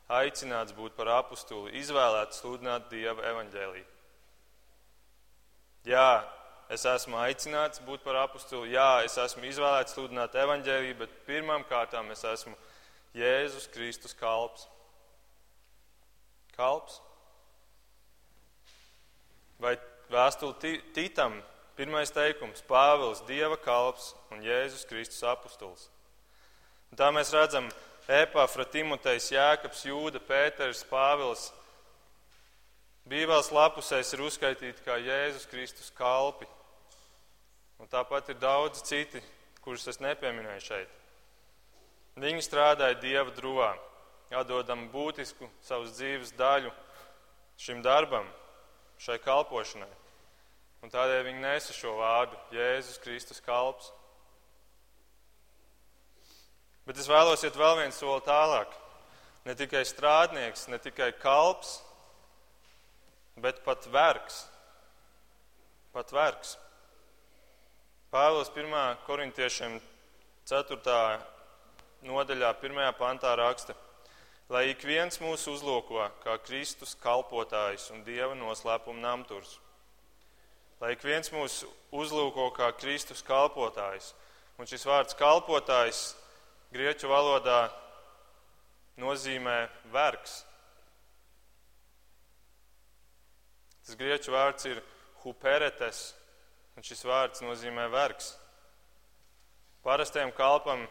aicināts 0.07 0.75
būt 0.75 0.95
par 0.95 1.09
apustuli, 1.17 1.75
izvēlēts 1.81 2.41
sludināt 2.41 2.87
Dieva 2.91 3.23
evaņģēlī. 3.31 3.83
Jā, 5.87 6.23
es 6.71 6.85
esmu 6.87 7.19
aicināts 7.21 7.81
būt 7.83 8.03
par 8.03 8.21
apustuli, 8.23 8.73
jā, 8.75 9.03
es 9.07 9.17
esmu 9.19 9.45
izvēlēts 9.47 9.95
sludināt 9.95 10.35
evaņģēlī, 10.35 10.93
bet 10.99 11.19
pirmām 11.27 11.63
kārtām 11.67 12.11
es 12.15 12.23
esmu 12.27 12.55
Jēzus 13.17 13.67
Kristus 13.73 14.15
kalps. 14.17 14.67
Kalps? 16.57 17.01
Vai 19.59 19.75
vēstuli 20.11 20.79
Titam, 20.93 21.39
pirmais 21.75 22.11
teikums- 22.13 22.63
Pāvils, 22.71 23.25
Dieva 23.27 23.57
kalps 23.57 24.13
un 24.31 24.43
Jēzus 24.43 24.87
Kristus 24.87 25.23
apustulis. 25.23 25.89
Un 26.91 26.97
tā 26.97 27.11
mēs 27.11 27.33
redzam, 27.33 27.67
ka 27.69 27.75
Epafra, 28.07 28.63
Timotejs, 28.63 29.33
Jēkabs, 29.35 29.83
Jūda, 29.83 30.21
Pēters, 30.23 30.85
Pāvils. 30.87 31.49
Bībeles 33.07 33.49
lapusēs 33.51 34.13
ir 34.15 34.23
uzskaitīti 34.23 34.83
kā 34.85 34.95
Jēzus 34.99 35.47
Kristus 35.51 35.91
kalpi. 35.95 36.47
Un 37.83 37.91
tāpat 37.91 38.31
ir 38.31 38.39
daudz 38.39 38.79
citi, 38.87 39.19
kurus 39.59 39.87
es 39.91 39.99
nepieminēju 39.99 40.63
šeit. 40.63 40.95
Viņi 42.17 42.41
strādāja 42.41 42.95
Dieva 42.97 43.29
drūvā, 43.35 43.73
atdodam 44.39 44.87
būtisku 44.89 45.49
savas 45.67 45.91
dzīves 45.99 46.31
daļu 46.39 46.71
šim 47.59 47.83
darbam, 47.83 48.25
šai 49.03 49.19
kalpošanai. 49.21 49.91
Un 50.81 50.93
tādēļ 50.93 51.27
viņi 51.27 51.43
nesa 51.43 51.75
šo 51.75 51.97
vārdu 51.99 52.39
Jēzus 52.55 53.03
Kristus 53.03 53.43
kalps. 53.43 53.91
Bet 56.87 57.01
es 57.01 57.09
vēlos 57.11 57.41
iet 57.43 57.57
vēl 57.59 57.81
vienu 57.81 57.91
soli 57.91 58.23
tālāk. 58.23 58.71
Ne 59.43 59.55
tikai 59.59 59.81
strādnieks, 59.83 60.69
ne 60.71 60.77
tikai 60.79 61.09
kalps, 61.19 61.81
bet 63.43 63.59
pat 63.65 63.83
vergs. 63.91 64.45
Pat 65.91 66.13
vergs. 66.15 66.53
Pāvils 68.07 68.47
1. 68.55 68.71
korintiešiem 69.03 69.81
4. 70.47 71.01
nodaļā, 72.07 72.53
1. 72.63 72.79
pantā 72.95 73.33
raksta, 73.35 73.75
lai 74.47 74.69
ik 74.71 74.85
viens 74.87 75.19
mūs 75.19 75.43
uzlūko 75.51 76.05
kā 76.23 76.37
Kristus 76.45 76.95
kalpotājs 77.03 77.89
un 77.91 78.05
Dieva 78.07 78.31
noslēpuma 78.35 79.03
namturs. 79.03 79.57
lai 80.79 80.93
ik 80.93 81.03
viens 81.03 81.31
mūs 81.33 81.65
uzlūko 81.91 82.47
kā 82.55 82.71
Kristus 82.77 83.23
kalpotājs. 83.25 84.13
Un 84.57 84.69
šis 84.69 84.85
vārds 84.85 85.17
kalpotājs 85.17 86.15
grieķu 86.73 87.09
valodā 87.11 87.67
nozīmē 88.99 89.57
vergs. 89.93 90.41
Tas 93.85 93.95
grieķu 93.95 94.33
vārds 94.33 94.67
ir 94.67 94.81
huperetes, 95.23 96.11
un 96.75 96.83
šis 96.83 97.05
vārds 97.07 97.43
nozīmē 97.45 97.87
vergs. 97.93 98.33
Parastajam 99.85 100.33
kalpam 100.35 100.83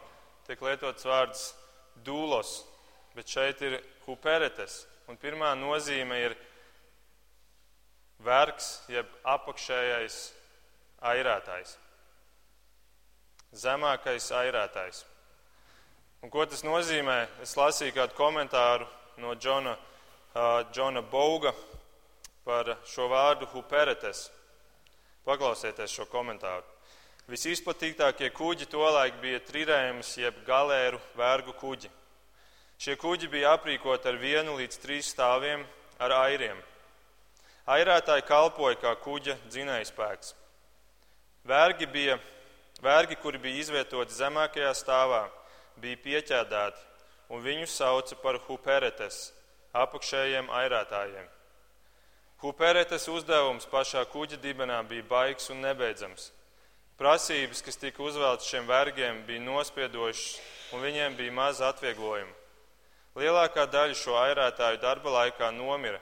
tiek 0.47 0.61
lietots 0.65 1.05
vārds 1.05 1.43
dūlos, 2.05 2.63
bet 3.13 3.29
šeit 3.29 3.61
ir 3.61 3.77
huperetes. 4.07 4.85
Un 5.07 5.19
pirmā 5.19 5.53
nozīme 5.55 6.17
ir 6.19 6.33
vergs, 8.25 8.81
jeb 8.89 9.11
apakšējais 9.23 10.17
airētājs. 11.11 11.77
Zemākais 13.55 14.31
airētājs. 14.35 15.05
Un 16.25 16.31
ko 16.33 16.45
tas 16.49 16.63
nozīmē? 16.65 17.27
Es 17.45 17.53
lasīju 17.53 17.93
kādu 17.93 18.15
komentāru 18.17 18.87
no 19.21 19.35
Džona, 19.37 19.75
uh, 19.77 20.63
Džona 20.73 21.03
Bauga 21.05 21.51
par 22.45 22.71
šo 22.89 23.05
vārdu 23.11 23.45
huperetes. 23.51 24.23
Paklausieties 25.27 25.93
šo 25.93 26.07
komentāru. 26.09 26.65
Visizplatītākie 27.29 28.31
kuģi 28.33 28.65
tolaik 28.71 29.19
bija 29.21 29.43
trirēmas 29.45 30.15
jeb 30.17 30.41
galēru 30.47 30.97
vergu 31.19 31.53
kuģi. 31.59 31.91
Šie 32.81 32.97
kuģi 32.97 33.29
bija 33.29 33.53
aprīkoti 33.57 34.09
ar 34.09 34.17
vienu 34.17 34.57
līdz 34.57 34.81
trīs 34.81 35.13
stāviem 35.13 35.65
ar 36.01 36.17
airiem. 36.23 36.57
Airētāji 37.67 38.25
kalpoja 38.25 38.79
kā 38.81 38.95
kuģa 39.03 39.37
dzinējspēks. 39.51 40.33
Vergi, 41.45 41.85
bija, 41.85 42.17
vergi, 42.81 43.17
kuri 43.21 43.41
bija 43.43 43.65
izvietoti 43.65 44.15
zemākajā 44.17 44.71
stāvā, 44.77 45.27
bija 45.81 45.99
pieķēdēti, 46.03 46.85
un 47.33 47.43
viņus 47.43 47.75
sauca 47.79 48.17
par 48.21 48.39
huperetes, 48.47 49.31
apakšējiem 49.75 50.49
airētājiem. 50.61 51.27
Huperetes 52.41 53.07
uzdevums 53.09 53.65
pašā 53.69 54.03
kuģa 54.11 54.37
dibenā 54.41 54.77
bija 54.89 55.05
baigs 55.09 55.49
un 55.49 55.63
nebeidzams. 55.65 56.31
Prasības, 56.97 57.63
kas 57.65 57.77
tika 57.77 58.01
uzveltas 58.03 58.49
šiem 58.49 58.67
vergiem, 58.69 59.23
bija 59.25 59.41
nospiedošas, 59.41 60.37
un 60.73 60.81
viņiem 60.85 61.17
bija 61.17 61.33
maz 61.33 61.61
atvieglojumu. 61.61 62.33
Lielākā 63.17 63.65
daļa 63.73 63.97
šo 63.97 64.13
airētāju 64.21 64.77
darba 64.81 65.13
laikā 65.15 65.49
nomira, 65.53 65.99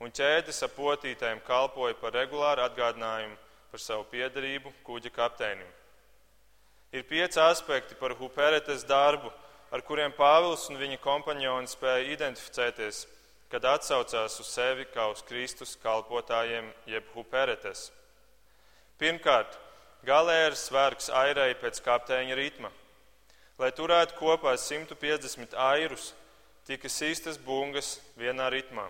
un 0.00 0.12
ķēdes 0.12 0.62
ap 0.66 0.76
potītēm 0.76 1.40
kalpoja 1.46 1.96
par 2.00 2.12
regulāru 2.16 2.64
atgādinājumu 2.66 3.36
par 3.70 3.80
savu 3.80 4.04
piedarību 4.12 4.72
kuģa 4.84 5.12
kapteinim. 5.16 5.68
Ir 6.96 7.02
pieci 7.04 7.36
aspekti 7.36 7.94
par 7.94 8.14
Huperetes 8.16 8.80
darbu, 8.88 9.28
ar 9.68 9.82
kuriem 9.84 10.14
Pāvils 10.16 10.62
un 10.70 10.78
viņa 10.80 10.96
kompanjoni 11.04 11.68
spēja 11.68 12.06
identificēties, 12.14 13.02
kad 13.52 13.66
atsaucās 13.68 14.38
uz 14.40 14.48
sevi 14.48 14.86
kā 14.94 15.04
uz 15.12 15.20
Kristus 15.28 15.74
kalpotājiem, 15.82 16.70
jeb 16.88 17.10
Huperetes. 17.12 17.90
Pirmkārt, 18.96 19.58
galēras 20.08 20.64
svērks 20.70 21.12
airēja 21.12 21.60
pēc 21.60 21.82
kapteiņa 21.84 22.40
ritma. 22.40 22.72
Lai 23.60 23.68
turētu 23.76 24.16
kopā 24.16 24.56
150 24.56 25.52
airus, 25.68 26.14
tika 26.64 26.88
sistas 26.88 27.36
bungas 27.36 27.98
vienā 28.16 28.48
ritmā. 28.56 28.88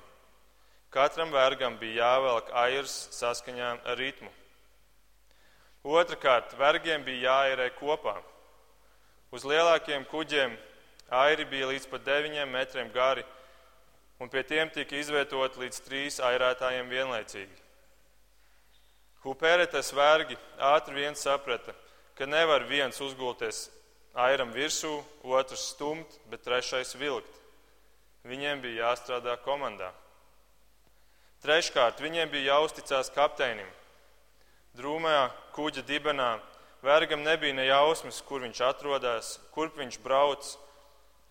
Katram 0.94 1.34
vergam 1.34 1.74
bija 1.82 2.04
jāvelk 2.04 2.54
airs 2.54 3.00
saskaņā 3.18 3.78
ar 3.82 3.98
ritmu. 3.98 4.30
Otrakārt, 5.86 6.56
vergiem 6.58 7.04
bija 7.06 7.30
jāairē 7.30 7.68
kopā. 7.78 8.16
Uz 9.30 9.44
lielākiem 9.46 10.02
kuģiem 10.10 10.56
airi 11.14 11.46
bija 11.46 11.68
līdz 11.70 11.86
pat 11.92 12.02
9 12.08 12.48
metriem 12.50 12.90
gari, 12.90 13.22
un 14.18 14.32
pie 14.32 14.42
tiem 14.42 14.70
tika 14.74 14.98
izvietot 14.98 15.58
līdz 15.60 15.78
trīs 15.86 16.18
airētājiem 16.18 16.90
vienlaicīgi. 16.90 17.62
Hupēretes 19.22 19.92
vergi 19.94 20.38
ātri 20.58 20.98
vien 20.98 21.14
saprata, 21.14 21.74
ka 22.18 22.26
nevar 22.26 22.66
viens 22.66 22.98
uzgulties 23.02 23.68
airam 24.16 24.50
virsū, 24.54 25.04
otrs 25.22 25.70
stumt, 25.74 26.18
bet 26.30 26.42
trešais 26.42 26.96
vilkt. 26.98 27.30
Viņiem 28.26 28.62
bija 28.64 28.88
jāstrādā 28.88 29.36
komandā. 29.44 29.92
Treškārt, 31.44 32.00
viņiem 32.02 32.30
bija 32.32 32.56
jāuzticās 32.56 33.12
kapteinim. 33.14 33.68
Drūmajā 34.76 35.28
kuģa 35.56 35.82
dibenā 35.88 36.36
vergam 36.84 37.24
nebija 37.24 37.56
ne 37.56 37.66
jausmas, 37.66 38.20
kur 38.22 38.44
viņš 38.44 38.62
atrodas, 38.68 39.36
kurp 39.54 39.78
viņš 39.80 39.98
brauc 40.04 40.52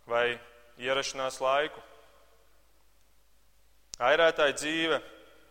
vai 0.10 0.38
ierašanās 0.82 1.40
laiku. 1.42 1.82
Airētāja 4.04 4.58
dzīve 4.58 5.00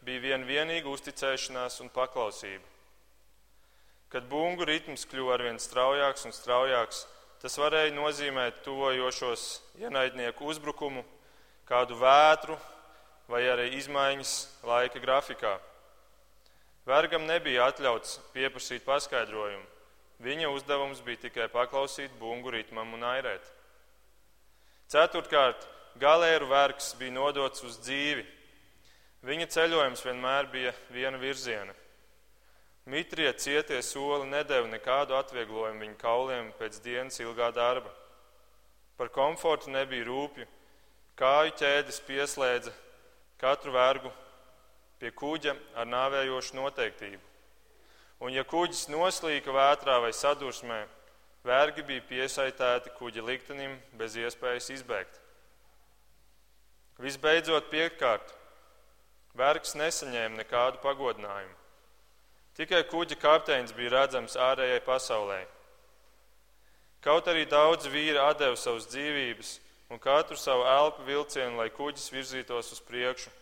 bija 0.04 0.20
viena 0.20 0.44
vienīga 0.44 0.90
uzticēšanās 0.92 1.80
un 1.80 1.88
paklausība. 1.94 2.66
Kad 4.12 4.28
bungu 4.30 4.66
ritms 4.68 5.06
kļuva 5.08 5.38
arvien 5.38 5.56
straujāks 5.58 6.26
un 6.28 6.34
straujāks, 6.36 7.06
tas 7.40 7.56
varēja 7.58 7.94
nozīmēt 7.96 8.60
tuvojošos 8.66 9.46
ienaidnieku 9.80 10.46
uzbrukumu, 10.52 11.02
kādu 11.64 11.96
vētru 11.98 12.58
vai 13.32 13.46
arī 13.48 13.70
izmaiņas 13.78 14.34
laika 14.68 15.00
grafikā. 15.00 15.56
Vergam 16.84 17.24
nebija 17.26 17.70
atļauts 17.70 18.18
pieprasīt 18.34 18.84
paskaidrojumu. 18.84 19.64
Viņa 20.24 20.50
uzdevums 20.52 21.00
bija 21.04 21.24
tikai 21.26 21.48
paklausīt 21.52 22.12
bungu 22.20 22.52
ritmam 22.54 22.92
un 22.94 23.02
airēt. 23.08 23.44
Ceturtkārt, 24.92 25.64
galēru 25.98 26.46
vergs 26.50 26.92
bija 27.00 27.16
nodots 27.16 27.64
uz 27.66 27.80
dzīvi, 27.82 28.24
Viņa 29.24 29.46
ceļojums 29.48 30.02
vienmēr 30.04 30.48
bija 30.52 30.70
viena 30.92 31.16
virziena. 31.16 31.72
Mitrija 32.92 33.30
cietie 33.40 33.78
soli 33.80 34.26
nedēva 34.28 34.68
nekādu 34.68 35.16
atvieglojumu 35.16 35.80
viņa 35.80 35.96
kauliem 35.96 36.50
pēc 36.58 36.76
dienas 36.84 37.16
ilgā 37.24 37.48
darba. 37.56 37.88
Par 39.00 39.08
komfortu 39.14 39.72
nebija 39.72 40.04
rūpju, 40.04 40.44
kāju 41.16 41.54
ķēdes 41.56 42.02
pieslēdza 42.04 42.74
katru 43.40 43.72
vergu 43.72 44.12
pie 45.00 45.10
kuģa 45.10 45.56
ar 45.78 45.88
nāvējošu 45.90 46.58
noteiktību. 46.58 47.22
Un 48.24 48.32
ja 48.32 48.44
kuģis 48.46 48.86
noslīka 48.92 49.52
vētrā 49.52 49.98
vai 50.00 50.12
sadursmē, 50.14 50.84
vergi 51.44 51.82
bija 51.84 52.06
piesaitēti 52.08 52.94
kuģa 52.98 53.24
liktenim 53.26 53.76
bez 53.98 54.16
iespējas 54.16 54.70
izbēgt. 54.78 55.20
Visbeidzot, 57.02 57.68
piektkārt, 57.72 58.32
Vergs 59.34 59.72
nesaņēma 59.74 60.38
nekādu 60.38 60.78
pagodinājumu. 60.78 61.54
Tikai 62.54 62.84
kuģa 62.86 63.16
kapteinis 63.18 63.74
bija 63.74 63.90
redzams 63.96 64.36
ārējai 64.38 64.78
pasaulē. 64.86 65.40
Kaut 67.02 67.26
arī 67.28 67.42
daudz 67.50 67.88
vīri 67.90 68.14
deva 68.38 68.54
savas 68.54 68.86
dzīvības 68.92 69.56
un 69.90 69.98
katru 69.98 70.38
savu 70.38 70.62
elpu 70.70 71.02
vilcienu, 71.08 71.58
lai 71.58 71.66
kuģis 71.74 72.12
virzītos 72.14 72.70
uz 72.76 72.80
priekšu, 72.86 73.32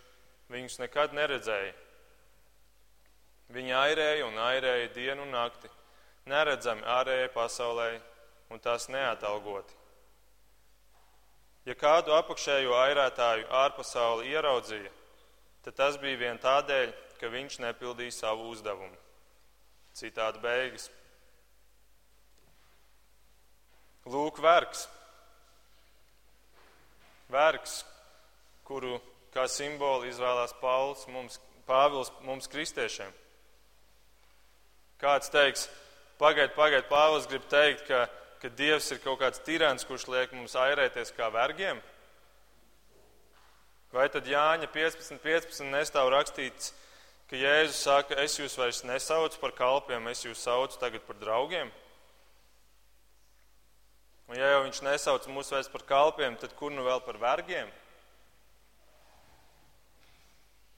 viņus 0.53 0.79
nekad 0.83 1.15
neredzēja. 1.17 1.73
Viņi 3.53 3.75
airēja 3.77 4.27
un 4.29 4.39
airēja 4.41 4.89
dienu 4.95 5.27
un 5.27 5.35
nakti, 5.35 5.69
neredzami 6.31 6.87
ārējai 6.89 7.29
pasaulē 7.35 7.91
un 8.53 8.61
tās 8.63 8.89
neatalgoti. 8.93 9.77
Ja 11.69 11.77
kādu 11.79 12.15
apakšējo 12.17 12.73
airētāju 12.75 13.47
ārpasauli 13.55 14.33
ieraudzīja, 14.33 14.91
tad 15.63 15.77
tas 15.79 15.99
bija 16.03 16.19
vien 16.25 16.41
tādēļ, 16.43 16.91
ka 17.21 17.31
viņš 17.31 17.61
nepildīja 17.63 18.17
savu 18.17 18.49
uzdevumu. 18.51 18.97
Citādi 19.95 20.41
beigas. 20.43 20.89
Lūk, 24.09 24.41
vergs. 24.43 24.89
Vergs, 27.31 27.83
kuru 28.67 28.97
kā 29.33 29.47
simbolu 29.49 30.09
izvēlās 30.11 30.55
Pauls 30.61 31.07
mums, 31.09 31.39
Pāvils 31.67 32.11
mums 32.27 32.51
kristiešiem. 32.51 33.11
Kāds 35.01 35.31
teiks, 35.33 35.69
pagaid, 36.21 36.53
pagaid, 36.57 36.87
Pāvils 36.91 37.29
grib 37.31 37.47
teikt, 37.51 37.87
ka, 37.89 38.05
ka 38.43 38.51
Dievs 38.59 38.91
ir 38.93 39.01
kaut 39.03 39.21
kāds 39.23 39.43
tirants, 39.47 39.87
kurš 39.89 40.07
liek 40.13 40.35
mums 40.37 40.55
airēties 40.59 41.15
kā 41.17 41.31
vergiem. 41.33 41.81
Vai 43.93 44.09
tad 44.09 44.29
Jāņa 44.29 44.71
15, 44.73 45.21
15 45.21 45.69
nestāv 45.73 46.09
rakstīts, 46.15 46.73
ka 47.29 47.37
Jēzus 47.37 47.83
saka, 47.85 48.17
es 48.23 48.39
jūs 48.39 48.57
vairs 48.61 48.83
nesaucu 48.89 49.41
par 49.41 49.53
kalpiem, 49.57 50.09
es 50.13 50.25
jūs 50.25 50.41
saucu 50.45 50.79
tagad 50.81 51.05
par 51.09 51.19
draugiem? 51.21 51.73
Un 54.31 54.39
ja 54.39 54.49
jau 54.55 54.63
viņš 54.65 54.81
nesauc 54.87 55.29
mūs 55.29 55.53
vairs 55.53 55.69
par 55.69 55.85
kalpiem, 55.89 56.39
tad 56.41 56.55
kur 56.57 56.73
nu 56.73 56.87
vēl 56.87 57.03
par 57.05 57.19
vergiem? 57.21 57.69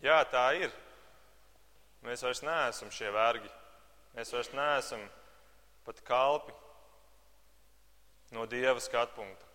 Jā, 0.05 0.19
tā 0.29 0.51
ir. 0.61 0.73
mēs 2.05 2.21
vairs 2.21 2.43
neesam 2.45 2.91
šie 2.93 3.09
vergi. 3.09 3.49
Mēs 4.13 4.33
vairs 4.35 4.51
neesam 4.53 5.01
pat 5.87 6.03
kalpi 6.05 6.53
no 8.37 8.45
Dieva 8.47 8.81
skatu 8.81 9.17
punkta. 9.17 9.47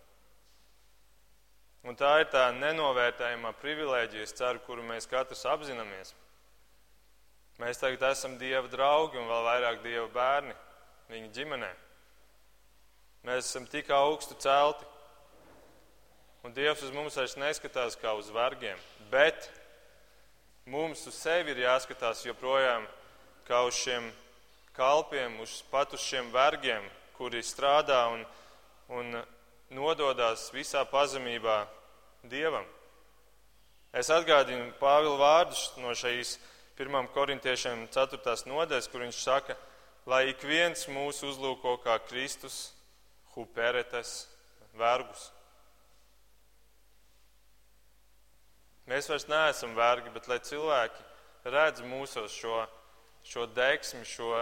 Un 1.86 1.94
tā 1.96 2.10
ir 2.20 2.26
tā 2.32 2.48
nenovērtējumā 2.56 3.52
privilēģija, 3.60 4.26
ceru, 4.40 4.60
kuru 4.66 4.82
mēs 4.84 5.06
katrs 5.08 5.46
apzināmies. 5.48 6.10
Mēs 7.62 7.78
tagad 7.78 8.02
esam 8.10 8.34
Dieva 8.40 8.66
draugi 8.72 9.22
un 9.22 9.30
vēl 9.30 9.46
vairāk 9.46 9.80
Dieva 9.86 10.08
bērni 10.12 10.56
viņa 11.12 11.32
ģimenē. 11.38 11.70
Mēs 13.28 13.46
esam 13.46 13.70
tik 13.70 13.94
augstu 13.94 14.34
celti. 14.42 14.84
Un 16.42 16.52
Dievs 16.56 16.82
uz 16.82 16.90
mums 16.90 17.16
vairs 17.20 17.38
neskatās 17.38 17.98
kā 18.00 18.16
uz 18.18 18.30
vergiem, 18.34 18.78
bet 19.12 19.50
mums 20.66 21.06
uz 21.06 21.16
sevi 21.16 21.54
ir 21.54 21.64
jāskatās 21.64 22.24
joprojām 22.26 22.86
kā 23.48 23.62
uz 23.66 23.78
šiem 23.80 24.10
kalpiem, 24.76 25.40
uz 25.40 25.60
pat 25.70 25.94
uz 25.94 26.02
šiem 26.04 26.30
vergiem, 26.34 26.84
kuri 27.16 27.42
strādā 27.44 28.02
un, 28.12 28.24
un 28.88 29.16
nododās 29.70 30.50
visā 30.54 30.84
pazemībā 30.88 31.64
Dievam. 32.30 32.66
Es 33.96 34.10
atgādinu 34.12 34.70
Pāvila 34.78 35.16
vārdus 35.18 35.70
no 35.80 35.94
šīs 35.96 36.36
1. 36.78 37.08
korintiešiem 37.14 37.88
4. 37.92 38.36
nodaļas, 38.46 38.88
kur 38.88 39.02
viņš 39.02 39.18
saka, 39.24 39.56
lai 40.06 40.30
ik 40.30 40.44
viens 40.46 40.86
mūs 40.88 41.24
uzlūko 41.26 41.76
kā 41.84 41.98
Kristus 42.06 42.70
huperetes 43.34 44.28
vergus. 44.78 45.30
Mēs 48.90 49.06
vairs 49.06 49.28
neesam 49.30 49.76
vergi, 49.78 50.10
bet 50.10 50.26
lai 50.26 50.40
cilvēki 50.42 51.04
redz 51.54 51.84
mūsos 51.86 52.34
šo, 52.34 52.64
šo 53.22 53.46
deksmi, 53.54 54.02
šo 54.02 54.32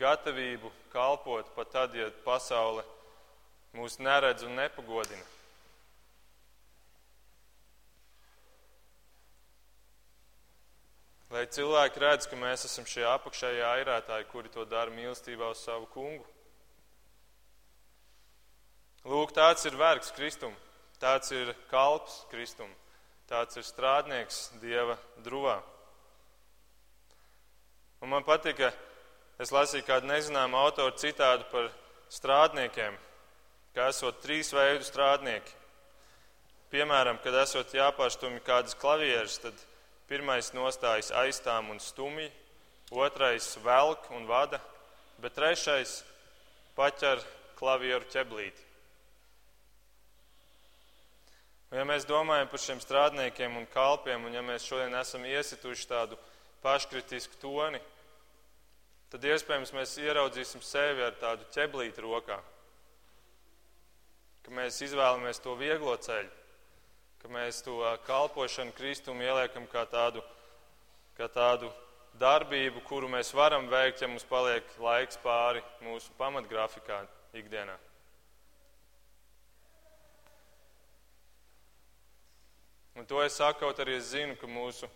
gatavību 0.00 0.70
kalpot 0.94 1.50
pat 1.56 1.70
tad, 1.74 1.94
ja 1.94 2.08
pasaule 2.24 2.86
mūs 3.76 3.98
neredz 4.00 4.46
un 4.48 4.56
nepagodina. 4.56 5.28
Lai 11.32 11.46
cilvēki 11.48 12.00
redz, 12.00 12.26
ka 12.28 12.36
mēs 12.36 12.66
esam 12.68 12.84
šie 12.88 13.06
apakšējie 13.08 13.62
airētāji, 13.64 14.28
kuri 14.28 14.52
to 14.52 14.66
dara 14.68 14.92
mīlestībā 14.92 15.52
uz 15.52 15.62
savu 15.64 15.86
kungu. 15.92 16.26
Lūk, 19.08 19.32
tāds 19.36 19.64
ir 19.68 19.76
vergs 19.80 20.12
Kristum, 20.16 20.52
tāds 21.00 21.32
ir 21.32 21.54
kalps 21.70 22.20
Kristum, 22.30 22.68
tāds 23.32 23.56
ir 23.56 23.64
strādnieks 23.64 24.42
Dieva 24.60 24.98
druvā. 25.24 25.56
Un 28.04 28.12
man 28.12 28.26
patika, 28.26 28.68
es 29.40 29.52
lasīju 29.54 29.86
kādu 29.88 30.10
nezināmu 30.10 30.58
autoru 30.58 30.92
citādu 31.00 31.48
par 31.52 31.70
strādniekiem, 32.12 32.96
ka 33.72 33.88
esot 33.88 34.20
trīs 34.20 34.52
veidu 34.52 34.84
strādnieki. 34.84 35.58
Piemēram, 36.72 37.20
kad 37.24 37.36
esot 37.42 37.72
jāpārstumj 37.76 38.42
kādas 38.44 38.76
klavieres, 38.76 39.38
tad 39.40 39.56
Pirmais 40.12 40.50
nostājas 40.52 41.08
aiztām 41.22 41.70
un 41.72 41.78
stumji, 41.80 42.26
otrais 42.92 43.46
velk 43.64 44.10
un 44.12 44.26
vada, 44.28 44.58
bet 45.22 45.32
trešais 45.38 46.02
paķer 46.76 47.22
klavieru 47.56 48.04
ķeblīti. 48.12 48.71
Un 51.72 51.80
ja 51.80 51.86
mēs 51.88 52.04
domājam 52.04 52.50
par 52.52 52.60
šiem 52.60 52.82
strādniekiem 52.84 53.56
un 53.56 53.64
kalpiem, 53.72 54.26
un 54.28 54.36
ja 54.36 54.42
mēs 54.44 54.66
šodien 54.68 54.92
esam 55.00 55.24
iesituši 55.24 55.88
tādu 55.88 56.18
paškritisku 56.62 57.40
toni, 57.40 57.80
tad 59.12 59.24
iespējams 59.24 59.72
mēs 59.72 59.96
ieraudzīsim 60.04 60.60
sevi 60.64 61.02
ar 61.06 61.16
tādu 61.20 61.48
ķeblīti 61.56 62.04
rokā, 62.04 62.36
ka 64.44 64.54
mēs 64.54 64.82
izvēlamies 64.84 65.40
to 65.40 65.56
vieglo 65.56 65.96
ceļu 65.96 66.42
ka 67.22 67.30
mēs 67.30 67.62
to 67.62 67.78
kalpošanu 68.06 68.74
Kristumu 68.74 69.22
ieliekam 69.22 69.68
kā 69.70 69.84
tādu, 69.86 70.24
kā 71.14 71.28
tādu 71.30 71.70
darbību, 72.18 72.82
kuru 72.88 73.10
mēs 73.12 73.30
varam 73.34 73.68
veikt, 73.70 74.02
ja 74.02 74.10
mums 74.10 74.26
paliek 74.26 74.66
laiks 74.82 75.20
pāri 75.22 75.62
mūsu 75.86 76.10
pamatgrafikā 76.18 77.04
ikdienā. 77.38 77.78
Un 82.98 83.08
to 83.08 83.22
es 83.24 83.38
saku, 83.40 83.64
kaut 83.64 83.80
arī 83.80 83.96
es 83.98 84.10
zinu, 84.12 84.36
ka 84.36 84.46
mūsu 84.50 84.88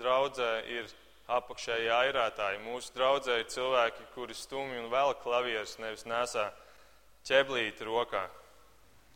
draudzē 0.00 0.50
ir 0.72 0.88
apakšēji 1.32 1.92
airētāji. 1.92 2.62
Mūsu 2.64 2.94
draudzē 2.96 3.38
ir 3.42 3.50
cilvēki, 3.52 4.08
kuri 4.14 4.36
stumj 4.36 4.80
un 4.80 4.90
vēl 4.92 5.14
klavierus, 5.22 5.76
nevis 5.82 6.06
nesā 6.08 6.48
ķeblīti 7.28 7.84
rokā. 7.86 8.24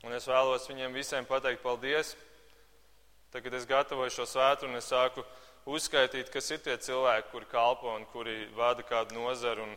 Un 0.04 0.14
es 0.14 0.28
vēlos 0.28 0.68
viņiem 0.68 0.94
visiem 0.94 1.24
pateikt 1.26 1.64
paldies 1.64 2.14
Tagad 3.36 3.52
es 3.52 3.66
gatavoju 3.68 4.12
šo 4.14 4.24
svētru 4.24 4.68
un 4.70 4.78
es 4.78 4.86
sāku 4.88 5.20
uzskaitīt, 5.68 6.30
kas 6.32 6.46
ir 6.54 6.60
tie 6.64 6.76
cilvēki, 6.80 7.26
kuri 7.32 7.48
kalpo 7.50 7.90
un 7.92 8.06
kuri 8.08 8.46
vada 8.56 8.80
kādu 8.86 9.12
nozaru. 9.18 9.66
Un, 9.66 9.74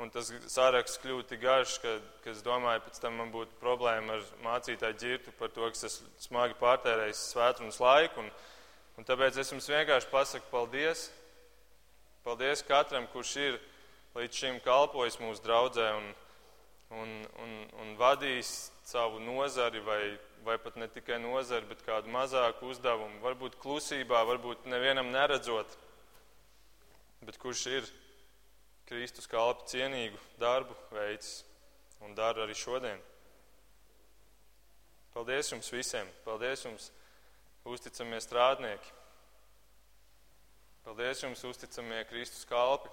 un 0.00 0.10
tas 0.14 0.30
saraksts 0.50 1.00
kļūst 1.02 1.30
tik 1.30 1.42
garš, 1.44 1.76
ka, 1.82 1.94
ka 2.24 2.32
es 2.32 2.42
domāju, 2.46 2.82
pēc 2.86 3.00
tam 3.02 3.20
man 3.20 3.30
būtu 3.34 3.54
problēma 3.60 4.16
ar 4.16 4.26
mācītāju 4.44 4.98
ģirtu 5.02 5.34
par 5.38 5.52
to, 5.54 5.68
ka 5.70 5.88
es 5.88 6.00
smagi 6.26 6.58
pārtērēju 6.60 7.16
svētrunas 7.18 7.80
laiku. 7.82 8.24
Un, 8.24 8.32
un 8.98 9.08
tāpēc 9.08 9.38
es 9.40 9.54
jums 9.54 9.70
vienkārši 9.70 10.10
pasaku 10.10 10.50
paldies. 10.50 11.08
Paldies 12.26 12.64
katram, 12.66 13.06
kurš 13.12 13.36
ir 13.42 13.58
līdz 14.18 14.42
šim 14.42 14.60
kalpojis 14.64 15.20
mūsu 15.22 15.42
draudzē 15.44 15.90
un, 15.98 16.12
un, 17.02 17.16
un, 17.44 17.58
un 17.82 17.98
vadījis 18.00 18.54
savu 18.86 19.20
nozari 19.22 19.82
vai 19.84 20.02
vai 20.44 20.58
pat 20.58 20.76
ne 20.76 20.86
tikai 20.92 21.16
nozari, 21.22 21.64
bet 21.68 21.82
kādu 21.86 22.10
mazāku 22.12 22.68
uzdevumu, 22.68 23.22
varbūt 23.24 23.56
klusībā, 23.62 24.20
varbūt 24.28 24.66
nevienam 24.68 25.08
neredzot, 25.12 25.70
bet 27.24 27.38
kurš 27.40 27.62
ir 27.72 27.88
Kristus 28.88 29.28
kalpu 29.30 29.66
cienīgu 29.70 30.18
darbu 30.40 30.76
veids 30.92 31.42
un 32.04 32.14
dara 32.14 32.44
arī 32.44 32.56
šodien. 32.58 33.00
Paldies 35.14 35.52
jums 35.52 35.70
visiem! 35.72 36.08
Paldies 36.24 36.64
jums, 36.66 36.90
uzticamie 37.64 38.20
strādnieki! 38.20 38.92
Paldies 40.84 41.22
jums, 41.22 41.44
uzticamie 41.48 42.02
Kristus 42.10 42.44
kalpi! 42.50 42.90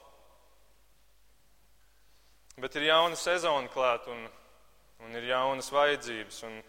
Bet 2.62 2.76
ir 2.78 2.92
jauna 2.92 3.18
sezona 3.18 3.72
klāt 3.72 4.08
un, 4.12 4.28
un 5.02 5.18
ir 5.18 5.32
jaunas 5.32 5.72
vajadzības. 5.74 6.44
Un, 6.48 6.62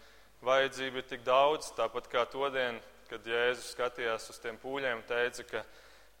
vajadzība 0.43 0.99
ir 0.99 1.07
tik 1.07 1.23
daudz, 1.25 1.71
tāpat 1.77 2.09
kā 2.11 2.25
todien, 2.31 2.79
kad 3.09 3.25
Jēzus 3.27 3.71
skatījās 3.75 4.29
uz 4.33 4.39
tiem 4.43 4.57
pūļiem 4.61 4.99
un 4.99 5.05
teica, 5.07 5.45
ka 5.47 5.63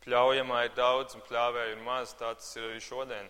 pļaujamā 0.03 0.65
ir 0.67 0.75
daudz 0.77 1.15
un 1.17 1.23
pļāvēju 1.27 1.77
ir 1.77 1.85
maz, 1.85 2.13
tā 2.19 2.33
tas 2.35 2.49
ir 2.57 2.67
arī 2.67 2.81
šodien. 2.83 3.29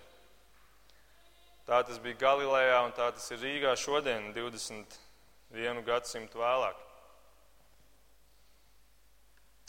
Tā 1.68 1.80
tas 1.88 2.00
bija 2.04 2.20
Galilejā 2.26 2.80
un 2.84 2.96
tā 2.96 3.08
tas 3.16 3.30
ir 3.32 3.40
Rīgā 3.40 3.76
šodien, 3.80 4.34
21 4.36 5.86
gadsimtu 5.88 6.42
vēlāk. 6.42 6.82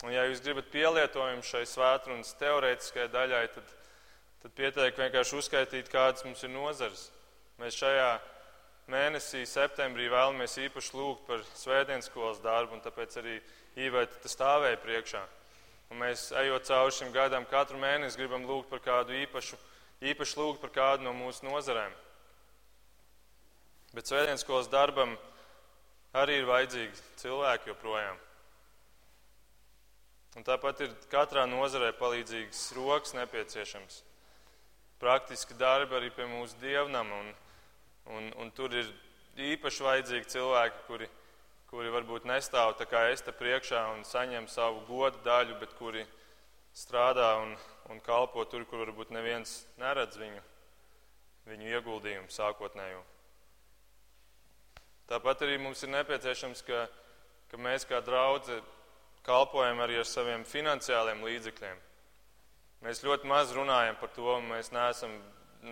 Un, 0.02 0.10
ja 0.12 0.24
jūs 0.26 0.42
gribat 0.44 0.66
pielietojumu 0.72 1.44
šai 1.46 1.62
svētrunas 1.70 2.34
teorētiskajai 2.40 3.12
daļai, 3.12 3.44
tad, 3.54 3.70
tad 4.42 4.56
pietiek 4.58 4.98
vienkārši 4.98 5.38
uzskaitīt, 5.38 5.92
kādas 5.92 6.26
mums 6.26 6.42
ir 6.44 6.52
nozares. 6.52 7.06
Mēs 7.62 7.78
šajā 7.78 8.10
mēnesī, 8.90 9.44
septembrī, 9.48 10.10
vēlamies 10.12 10.58
īpaši 10.66 10.98
lūgt 10.98 11.24
par 11.28 11.46
svētdienas 11.54 12.10
skolas 12.10 12.42
darbu, 12.44 12.76
un 12.76 12.84
tāpēc 12.84 13.16
arī 13.22 13.38
īvēta 13.86 14.28
stāvēja 14.28 14.82
priekšā. 14.82 15.22
Un 15.92 16.00
mēs, 16.00 16.30
ejot 16.40 16.66
cauri 16.68 16.94
šim 16.96 17.12
gadam, 17.14 17.46
katru 17.50 17.78
mēnesi 17.80 18.18
gribam 18.18 18.46
lūgt 18.48 18.70
par 18.70 18.80
kādu 18.84 19.14
īpašu, 19.20 19.58
īpaši 20.04 20.40
lūgt 20.40 20.62
par 20.62 20.72
kādu 20.74 21.06
no 21.06 21.12
mūsu 21.16 21.46
nozarēm. 21.46 21.92
Bet 23.94 24.10
svētdienas 24.10 24.42
skolas 24.42 24.70
darbam 24.72 25.14
arī 26.16 26.40
ir 26.40 26.48
vajadzīgi 26.48 27.04
cilvēki 27.20 27.70
joprojām. 27.70 28.18
Un 30.34 30.46
tāpat 30.46 30.82
ir 30.82 30.96
katrā 31.12 31.44
nozarē 31.46 31.92
palīdzīgas 31.94 32.66
rokas 32.74 33.14
nepieciešams. 33.14 34.00
Praktiski 34.98 35.54
darbi 35.58 35.94
arī 35.94 36.10
pie 36.10 36.26
mūsu 36.26 36.58
dievnama. 36.62 37.20
Un, 37.22 37.34
Un, 38.04 38.28
un 38.36 38.50
tur 38.52 38.72
ir 38.76 38.88
īpaši 39.40 39.84
vajadzīgi 39.84 40.28
cilvēki, 40.34 40.82
kuri, 40.88 41.06
kuri 41.74 41.90
varbūt 41.90 42.26
nestāv 42.30 42.76
tā 42.78 42.86
kā 42.86 43.00
es 43.10 43.24
te 43.26 43.32
priekšā 43.34 43.80
un 43.96 44.04
saņem 44.06 44.44
savu 44.46 44.84
godu 44.86 45.18
daļu, 45.24 45.56
bet 45.58 45.72
kuri 45.74 46.04
strādā 46.70 47.32
un, 47.40 47.56
un 47.90 47.98
kalpo 48.04 48.44
tur, 48.46 48.62
kur 48.70 48.84
varbūt 48.84 49.10
neviens 49.10 49.56
neredz 49.82 50.14
viņu, 50.20 50.42
viņu 51.50 51.72
ieguldījumu 51.72 52.30
sākotnējo. 52.30 53.00
Tāpat 55.10 55.42
arī 55.48 55.56
mums 55.64 55.82
ir 55.82 55.90
nepieciešams, 55.96 56.62
ka, 56.62 56.84
ka 57.50 57.60
mēs 57.66 57.88
kā 57.90 57.98
draugi 58.06 58.60
kalpojam 59.26 59.82
arī 59.82 59.98
ar 59.98 60.06
saviem 60.06 60.46
finansiāliem 60.46 61.26
līdzekļiem. 61.26 61.82
Mēs 62.86 63.02
ļoti 63.02 63.26
maz 63.34 63.50
runājam 63.56 63.98
par 63.98 64.14
to, 64.14 64.30
un 64.36 64.46
mēs 64.52 64.70
neesam 64.70 65.18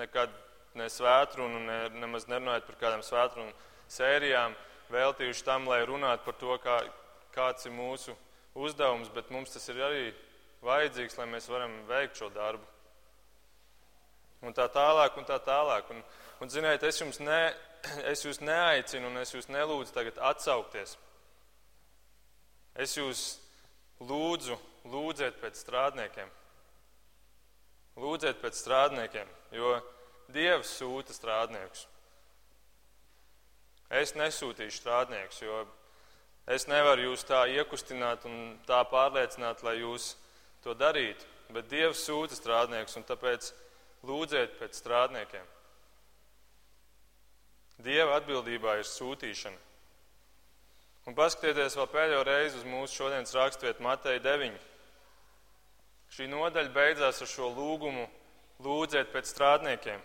nekad 0.03 0.35
ne 0.75 0.91
svētrunu, 0.91 1.63
ne, 1.63 1.81
nemaz 2.03 2.27
nerunājot 2.27 2.67
par 2.67 2.83
kādām 2.83 3.07
svētrunu 3.07 3.55
sērijām, 3.93 4.59
veltījuši 4.93 5.47
tam, 5.47 5.69
lai 5.71 5.83
runātu 5.89 6.27
par 6.27 6.37
to, 6.41 6.59
kā, 6.63 6.79
kāds 7.35 7.67
ir 7.69 7.75
mūsu 7.77 8.15
uzdevums, 8.59 9.11
bet 9.15 9.31
mums 9.33 9.55
tas 9.55 9.69
ir 9.73 9.81
arī 9.83 10.05
vajadzīgs, 10.63 11.19
lai 11.19 11.29
mēs 11.33 11.49
varam 11.51 11.75
veikt 11.89 12.21
šo 12.21 12.31
darbu. 12.35 12.67
Un 14.43 14.55
tā 14.57 14.67
tālāk, 14.75 15.17
un 15.19 15.27
tā 15.27 15.39
tālāk. 15.43 15.91
Un, 15.95 16.03
un 16.43 16.51
ziniet, 16.51 16.83
es, 16.83 17.01
ne, 17.23 17.43
es 18.13 18.25
jūs 18.27 18.43
neaicinu 18.43 19.11
un 19.11 19.23
es 19.23 19.35
jūs 19.35 19.49
nelūdzu 19.53 19.95
tagad 19.95 20.19
atsaukties. 20.33 20.97
Es 22.75 22.97
jūs 22.97 23.25
lūdzu, 24.03 24.57
lūdziet 24.91 25.39
pēc 25.43 25.61
strādniekiem. 25.61 26.31
Lūdziet 28.03 28.39
pēc 28.41 28.57
strādniekiem, 28.57 29.29
jo 29.53 29.77
Dievs 30.33 30.71
sūta 30.79 31.13
strādniekus. 31.13 31.85
Es 33.93 34.15
nesūtīšu 34.17 34.79
strādniekus, 34.81 35.43
jo 35.45 35.65
es 36.49 36.65
nevaru 36.71 37.11
jūs 37.11 37.27
tā 37.29 37.43
iekustināt 37.53 38.25
un 38.25 38.55
tā 38.65 38.81
pārliecināt, 38.89 39.61
lai 39.67 39.83
jūs 39.83 40.15
to 40.65 40.73
darītu. 40.73 41.29
Bet 41.53 41.69
Dievs 41.69 42.07
sūta 42.07 42.39
strādniekus, 42.39 42.97
un 42.97 43.05
tāpēc 43.05 43.51
lūdziet 44.09 44.57
pēc 44.57 44.81
strādniekiem. 44.81 45.45
Dieva 47.85 48.17
atbildībā 48.17 48.79
ir 48.81 48.89
sūtīšana. 48.89 49.61
Un 51.11 51.19
paskatieties 51.19 51.77
vēl 51.77 51.89
pēdējo 51.93 52.25
reizi 52.25 52.61
uz 52.61 52.67
mūsu 52.69 53.03
šodienas 53.03 53.35
raksturvietu 53.35 53.85
Mateja 53.85 54.23
9. 54.23 54.59
Šī 56.15 56.29
nodaļa 56.31 56.73
beidzās 56.73 57.21
ar 57.25 57.29
šo 57.29 57.53
lūgumu 57.53 58.07
lūdziet 58.63 59.13
pēc 59.13 59.29
strādniekiem. 59.35 60.01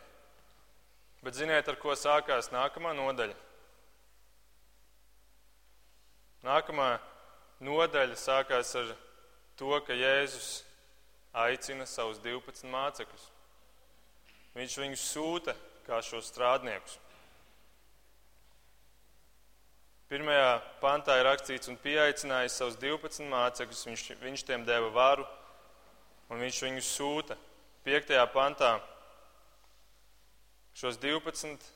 Bet 1.24 1.38
ziniet, 1.38 1.70
ar 1.70 1.78
ko 1.80 1.94
sākās 1.96 2.50
nākamā 2.52 2.96
nodaļa? 2.98 3.47
Nākamā 6.48 6.94
nodaļa 7.60 8.16
sākās 8.16 8.72
ar 8.80 8.94
to, 9.60 9.74
ka 9.84 9.96
Jēzus 9.98 10.62
aicina 11.36 11.86
savus 11.90 12.22
12 12.24 12.70
mācekļus. 12.72 13.26
Viņš 14.58 14.78
viņus 14.84 15.04
sūta 15.12 15.56
kā 15.88 16.00
šos 16.06 16.30
strādniekus. 16.32 16.98
Pirmajā 20.08 20.52
pantā 20.80 21.18
ir 21.20 21.28
rakstīts, 21.28 21.68
un 21.68 21.76
pieaicinājis 21.84 22.56
savus 22.62 22.78
12 22.80 23.28
mācekļus, 23.28 23.84
viņš, 23.90 24.04
viņš 24.22 24.44
tiem 24.48 24.64
deva 24.68 24.88
varu 24.96 25.26
un 26.32 26.40
viņš 26.40 26.62
viņus 26.64 26.92
sūta. 26.96 27.36
5. 27.88 28.14
pantā 28.32 28.78
šos 30.76 31.00
12 31.04 31.68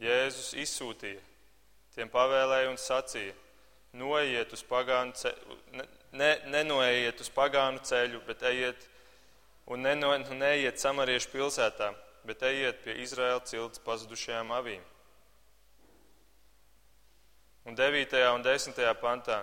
Jēzus 0.00 0.54
izsūtīja, 0.64 1.20
tiem 1.96 2.08
pavēlēja 2.12 2.72
un 2.72 2.80
sacīja: 2.80 3.36
Noiet 3.98 4.52
uz 4.54 4.62
pagānu 4.68 5.16
ceļu, 5.18 5.56
ne, 6.18 6.30
nenoejiet 6.52 7.20
uz 7.24 7.30
pagānu 7.34 7.82
ceļu, 7.84 8.20
bet 8.26 8.44
ejiet 8.46 8.84
un 9.68 9.82
neno, 9.84 10.12
neiet 10.38 10.80
samariešu 10.80 11.32
pilsētā, 11.32 11.90
bet 12.28 12.44
ejiet 12.46 12.82
pie 12.84 12.94
Izraēla 13.04 13.42
cilts 13.48 13.82
pazudušajām 13.84 14.52
avīm. 14.54 14.84
Un 17.68 17.76
9. 17.76 18.14
un 18.32 18.44
10. 18.46 18.78
pantā 19.02 19.42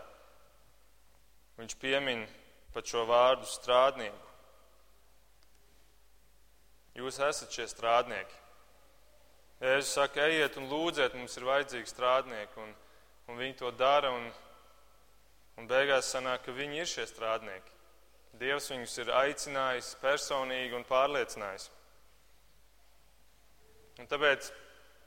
viņš 1.59 1.75
piemin 1.81 2.23
pat 2.73 2.87
šo 2.89 3.03
vārdu 3.05 3.45
strādnieku. 3.47 4.31
Jūs 6.95 7.19
esat 7.21 7.51
šie 7.51 7.67
strādnieki. 7.69 8.41
Jēzus 9.61 9.93
saka, 9.97 10.25
ejiet 10.25 10.57
un 10.59 10.67
lūdziet, 10.71 11.13
mums 11.15 11.35
ir 11.37 11.45
vajadzīgi 11.47 11.91
strādnieki, 11.91 12.59
un, 12.63 12.73
un 13.29 13.39
viņi 13.39 13.55
to 13.61 13.71
dara, 13.75 14.11
un, 14.15 14.25
un 15.59 15.69
beigās 15.69 16.11
sanāk, 16.11 16.45
ka 16.45 16.55
viņi 16.55 16.81
ir 16.81 16.91
šie 16.91 17.07
strādnieki. 17.09 17.73
Dievs 18.39 18.69
viņus 18.71 18.97
ir 19.03 19.11
aicinājis 19.15 19.95
personīgi 20.01 20.75
un 20.75 20.83
pārliecinājis. 20.87 21.69
Un 24.03 24.09
tāpēc, 24.11 24.49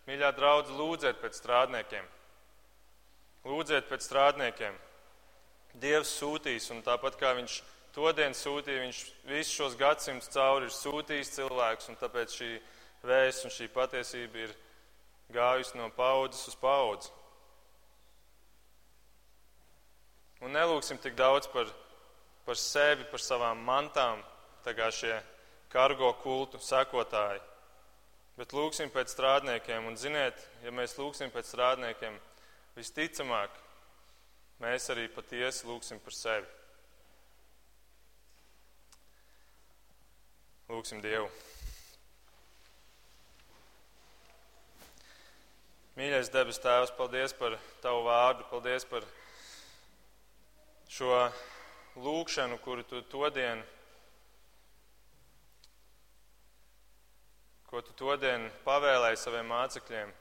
mīļā 0.09 0.31
draudze, 0.37 0.73
lūdziet 0.73 1.21
pēc 1.21 1.37
strādniekiem. 1.37 2.07
Lūdziet 3.49 3.91
pēc 3.91 4.07
strādniekiem. 4.09 4.79
Dievs 5.79 6.15
sūtīs, 6.17 6.71
un 6.73 6.81
tāpat 6.87 7.21
kā 7.21 7.35
viņš 7.37 7.61
To 7.99 8.13
dienu 8.15 8.37
sūtīja 8.37 8.83
viņš 8.85 8.99
visus 9.27 9.55
šos 9.57 9.73
gadsimtus 9.75 10.31
cauri, 10.31 10.69
ir 10.69 10.75
sūtījis 10.75 11.33
cilvēkus, 11.35 11.89
un 11.91 11.97
tāpēc 11.99 12.35
šī 12.37 12.51
vēsts 13.09 13.47
un 13.49 13.55
šī 13.55 13.67
patiesība 13.75 14.45
ir 14.45 14.53
gājusi 15.35 15.81
no 15.81 15.89
paudzes 15.97 16.45
uz 16.53 16.55
paudzi. 16.61 17.11
Un 20.45 20.55
nelūksim 20.55 21.01
tik 21.03 21.17
daudz 21.19 21.49
par, 21.51 21.71
par 22.47 22.59
sevi, 22.59 23.07
par 23.11 23.23
savām 23.23 23.63
mantām, 23.67 24.21
tā 24.63 24.75
kā 24.79 24.91
šie 24.95 25.17
kargo 25.73 26.13
kultu 26.23 26.61
sekotāji, 26.63 27.41
bet 28.39 28.55
lūksim 28.55 28.93
pēc 28.95 29.11
strādniekiem. 29.13 29.89
Un 29.91 29.99
ziniet, 29.99 30.39
ja 30.63 30.71
mēs 30.75 30.95
lūksim 30.99 31.35
pēc 31.35 31.51
strādniekiem, 31.51 32.15
visticamāk, 32.79 33.51
mēs 34.63 34.89
arī 34.95 35.09
patiesi 35.11 35.67
lūksim 35.67 35.99
par 36.05 36.15
sevi. 36.15 36.47
Lūksim 40.69 41.03
Dievu. 41.03 41.29
Mīļais 45.99 46.29
debes 46.31 46.61
Tēvs, 46.63 46.93
paldies 46.95 47.33
par 47.35 47.57
Tavu 47.83 48.05
vārdu, 48.07 48.45
paldies 48.53 48.85
par 48.87 49.03
šo 50.89 51.29
lūkšanu, 52.01 52.59
kuru 52.65 52.83
Tu 52.83 53.03
todien, 53.13 53.61
ko 57.69 57.83
Tu 57.85 57.93
todien 57.99 58.49
pavēlēji 58.65 59.21
saviem 59.21 59.53
mācekļiem. 59.53 60.13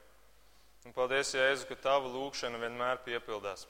Un 0.87 0.95
paldies, 0.95 1.33
Jēzu, 1.35 1.67
ka 1.69 1.79
Tava 1.87 2.11
lūkšana 2.11 2.59
vienmēr 2.61 3.01
piepildās. 3.05 3.65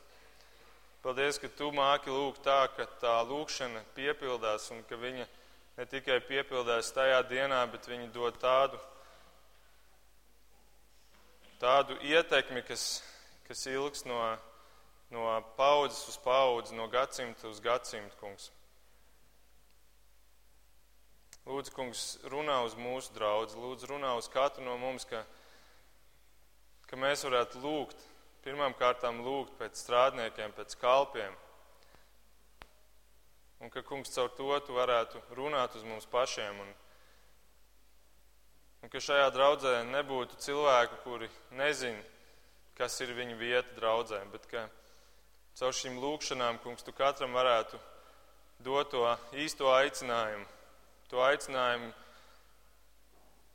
Paldies, 1.05 1.37
ka 1.41 1.49
Tu 1.53 1.69
māki 1.71 2.13
lūgt 2.13 2.43
tā, 2.45 2.65
ka 2.75 2.89
tā 3.01 3.15
lūkšana 3.29 3.83
piepildās 3.95 4.71
un 4.73 4.83
ka 4.89 4.97
viņa 4.99 5.25
ne 5.77 5.85
tikai 5.85 6.19
piepildās 6.25 6.89
tajā 6.93 7.21
dienā, 7.29 7.61
bet 7.71 7.85
viņi 7.89 8.09
dod 8.13 8.37
tādu, 8.41 8.79
tādu 11.61 11.97
ietekmi, 12.01 12.63
kas, 12.65 13.03
kas 13.47 13.65
ilgs 13.69 14.05
no, 14.09 14.17
no 15.13 15.25
paudzes 15.57 16.03
uz 16.11 16.19
paudzi, 16.23 16.75
no 16.75 16.87
gadsimta 16.91 17.47
uz 17.47 17.61
gadsimtu, 17.63 18.15
kungs. 18.19 18.51
Lūdzu, 21.47 21.71
kungs, 21.71 22.05
runā 22.27 22.59
uz 22.67 22.75
mūsu 22.75 23.13
draugu, 23.15 23.55
lūdzu, 23.63 23.87
runā 23.93 24.13
uz 24.19 24.27
katru 24.27 24.65
no 24.65 24.75
mums, 24.81 25.07
ka, 25.07 25.23
ka 26.89 26.99
mēs 26.99 27.23
varētu 27.23 27.63
lūgt, 27.63 28.07
pirmām 28.43 28.75
kārtām 28.75 29.23
lūgt 29.23 29.55
pēc 29.59 29.79
strādniekiem, 29.79 30.55
pēc 30.57 30.75
kalpiem 30.81 31.35
Un 33.59 33.69
ka, 33.73 33.81
kungs, 33.81 34.11
caur 34.13 34.29
to 34.37 34.59
tu 34.67 34.75
varētu 34.77 35.19
runāt 35.37 35.75
uz 35.77 35.85
mums 35.87 36.05
pašiem. 36.11 36.59
Un, 36.61 36.73
un 38.85 38.91
ka 38.93 39.01
šajā 39.01 39.31
draudzē 39.33 39.79
nebūtu 39.89 40.37
cilvēku, 40.45 40.99
kuri 41.05 41.29
nezina, 41.57 42.03
kas 42.77 42.99
ir 43.01 43.15
viņu 43.17 43.39
vieta 43.39 43.73
draudzē, 43.79 44.21
bet 44.33 44.45
ka 44.51 44.67
caur 45.57 45.73
šīm 45.73 45.97
lūkšanām, 46.01 46.59
kungs, 46.61 46.85
tu 46.85 46.93
katram 46.93 47.33
varētu 47.33 47.79
dot 48.61 48.91
to 48.93 49.03
īsto 49.37 49.71
aicinājumu, 49.73 50.45
to 51.09 51.21
aicinājumu, 51.23 51.89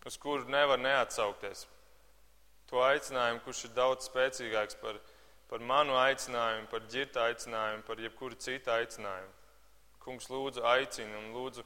uz 0.07 0.17
kuru 0.19 0.51
nevar 0.51 0.81
neatsaukties. 0.83 1.67
To 2.73 2.83
aicinājumu, 2.83 3.43
kurš 3.45 3.67
ir 3.69 3.75
daudz 3.77 4.09
spēcīgāks 4.09 4.79
par, 4.81 4.99
par 5.51 5.63
manu 5.63 5.95
aicinājumu, 6.01 6.67
par 6.73 6.83
ģirta 6.91 7.29
aicinājumu, 7.29 7.85
par 7.87 8.01
jebkuru 8.03 8.39
citu 8.41 8.73
aicinājumu. 8.75 9.31
Kungs, 10.03 10.27
lūdzu, 10.33 10.65
aicina 10.67 11.21
un 11.21 11.31
lūdzu 11.37 11.63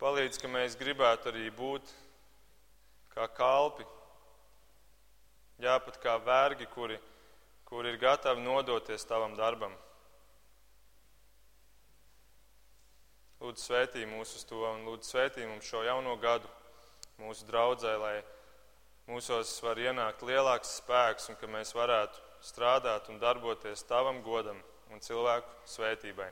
palīdz, 0.00 0.40
ka 0.42 0.50
mēs 0.50 0.74
gribētu 0.80 1.30
arī 1.30 1.46
būt 1.54 1.92
kā 3.14 3.28
kalpi, 3.36 3.86
jāpat 5.62 6.00
kā 6.02 6.16
vergi, 6.24 6.66
kuri, 6.74 6.98
kuri 7.70 7.92
ir 7.94 7.98
gatavi 8.02 8.42
nodoties 8.42 9.06
tavam 9.06 9.36
darbam. 9.38 9.72
Lūdzu, 13.40 13.62
svētī 13.62 14.02
mūs 14.10 14.34
uz 14.36 14.42
to 14.44 14.58
un 14.66 14.82
lūdzu, 14.88 15.06
svētī 15.06 15.46
mums 15.46 15.68
šo 15.70 15.84
jauno 15.86 16.16
gadu 16.20 16.50
mūsu 17.22 17.46
draudzē, 17.48 17.94
lai 18.02 18.16
mūsos 19.06 19.54
var 19.62 19.78
ienākt 19.78 20.26
lielāks 20.26 20.74
spēks 20.80 21.30
un 21.30 21.38
ka 21.38 21.48
mēs 21.48 21.72
varētu 21.78 22.26
strādāt 22.50 23.08
un 23.08 23.22
darboties 23.22 23.86
tavam 23.86 24.20
godam 24.26 24.58
un 24.90 25.00
cilvēku 25.06 25.70
svētībai. 25.70 26.28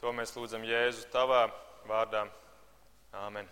To 0.00 0.14
mēs 0.14 0.36
lūdzam 0.38 0.64
Jēzu 0.68 1.10
tavā 1.12 1.48
vārdā. 1.90 2.24
Āmen! 3.26 3.50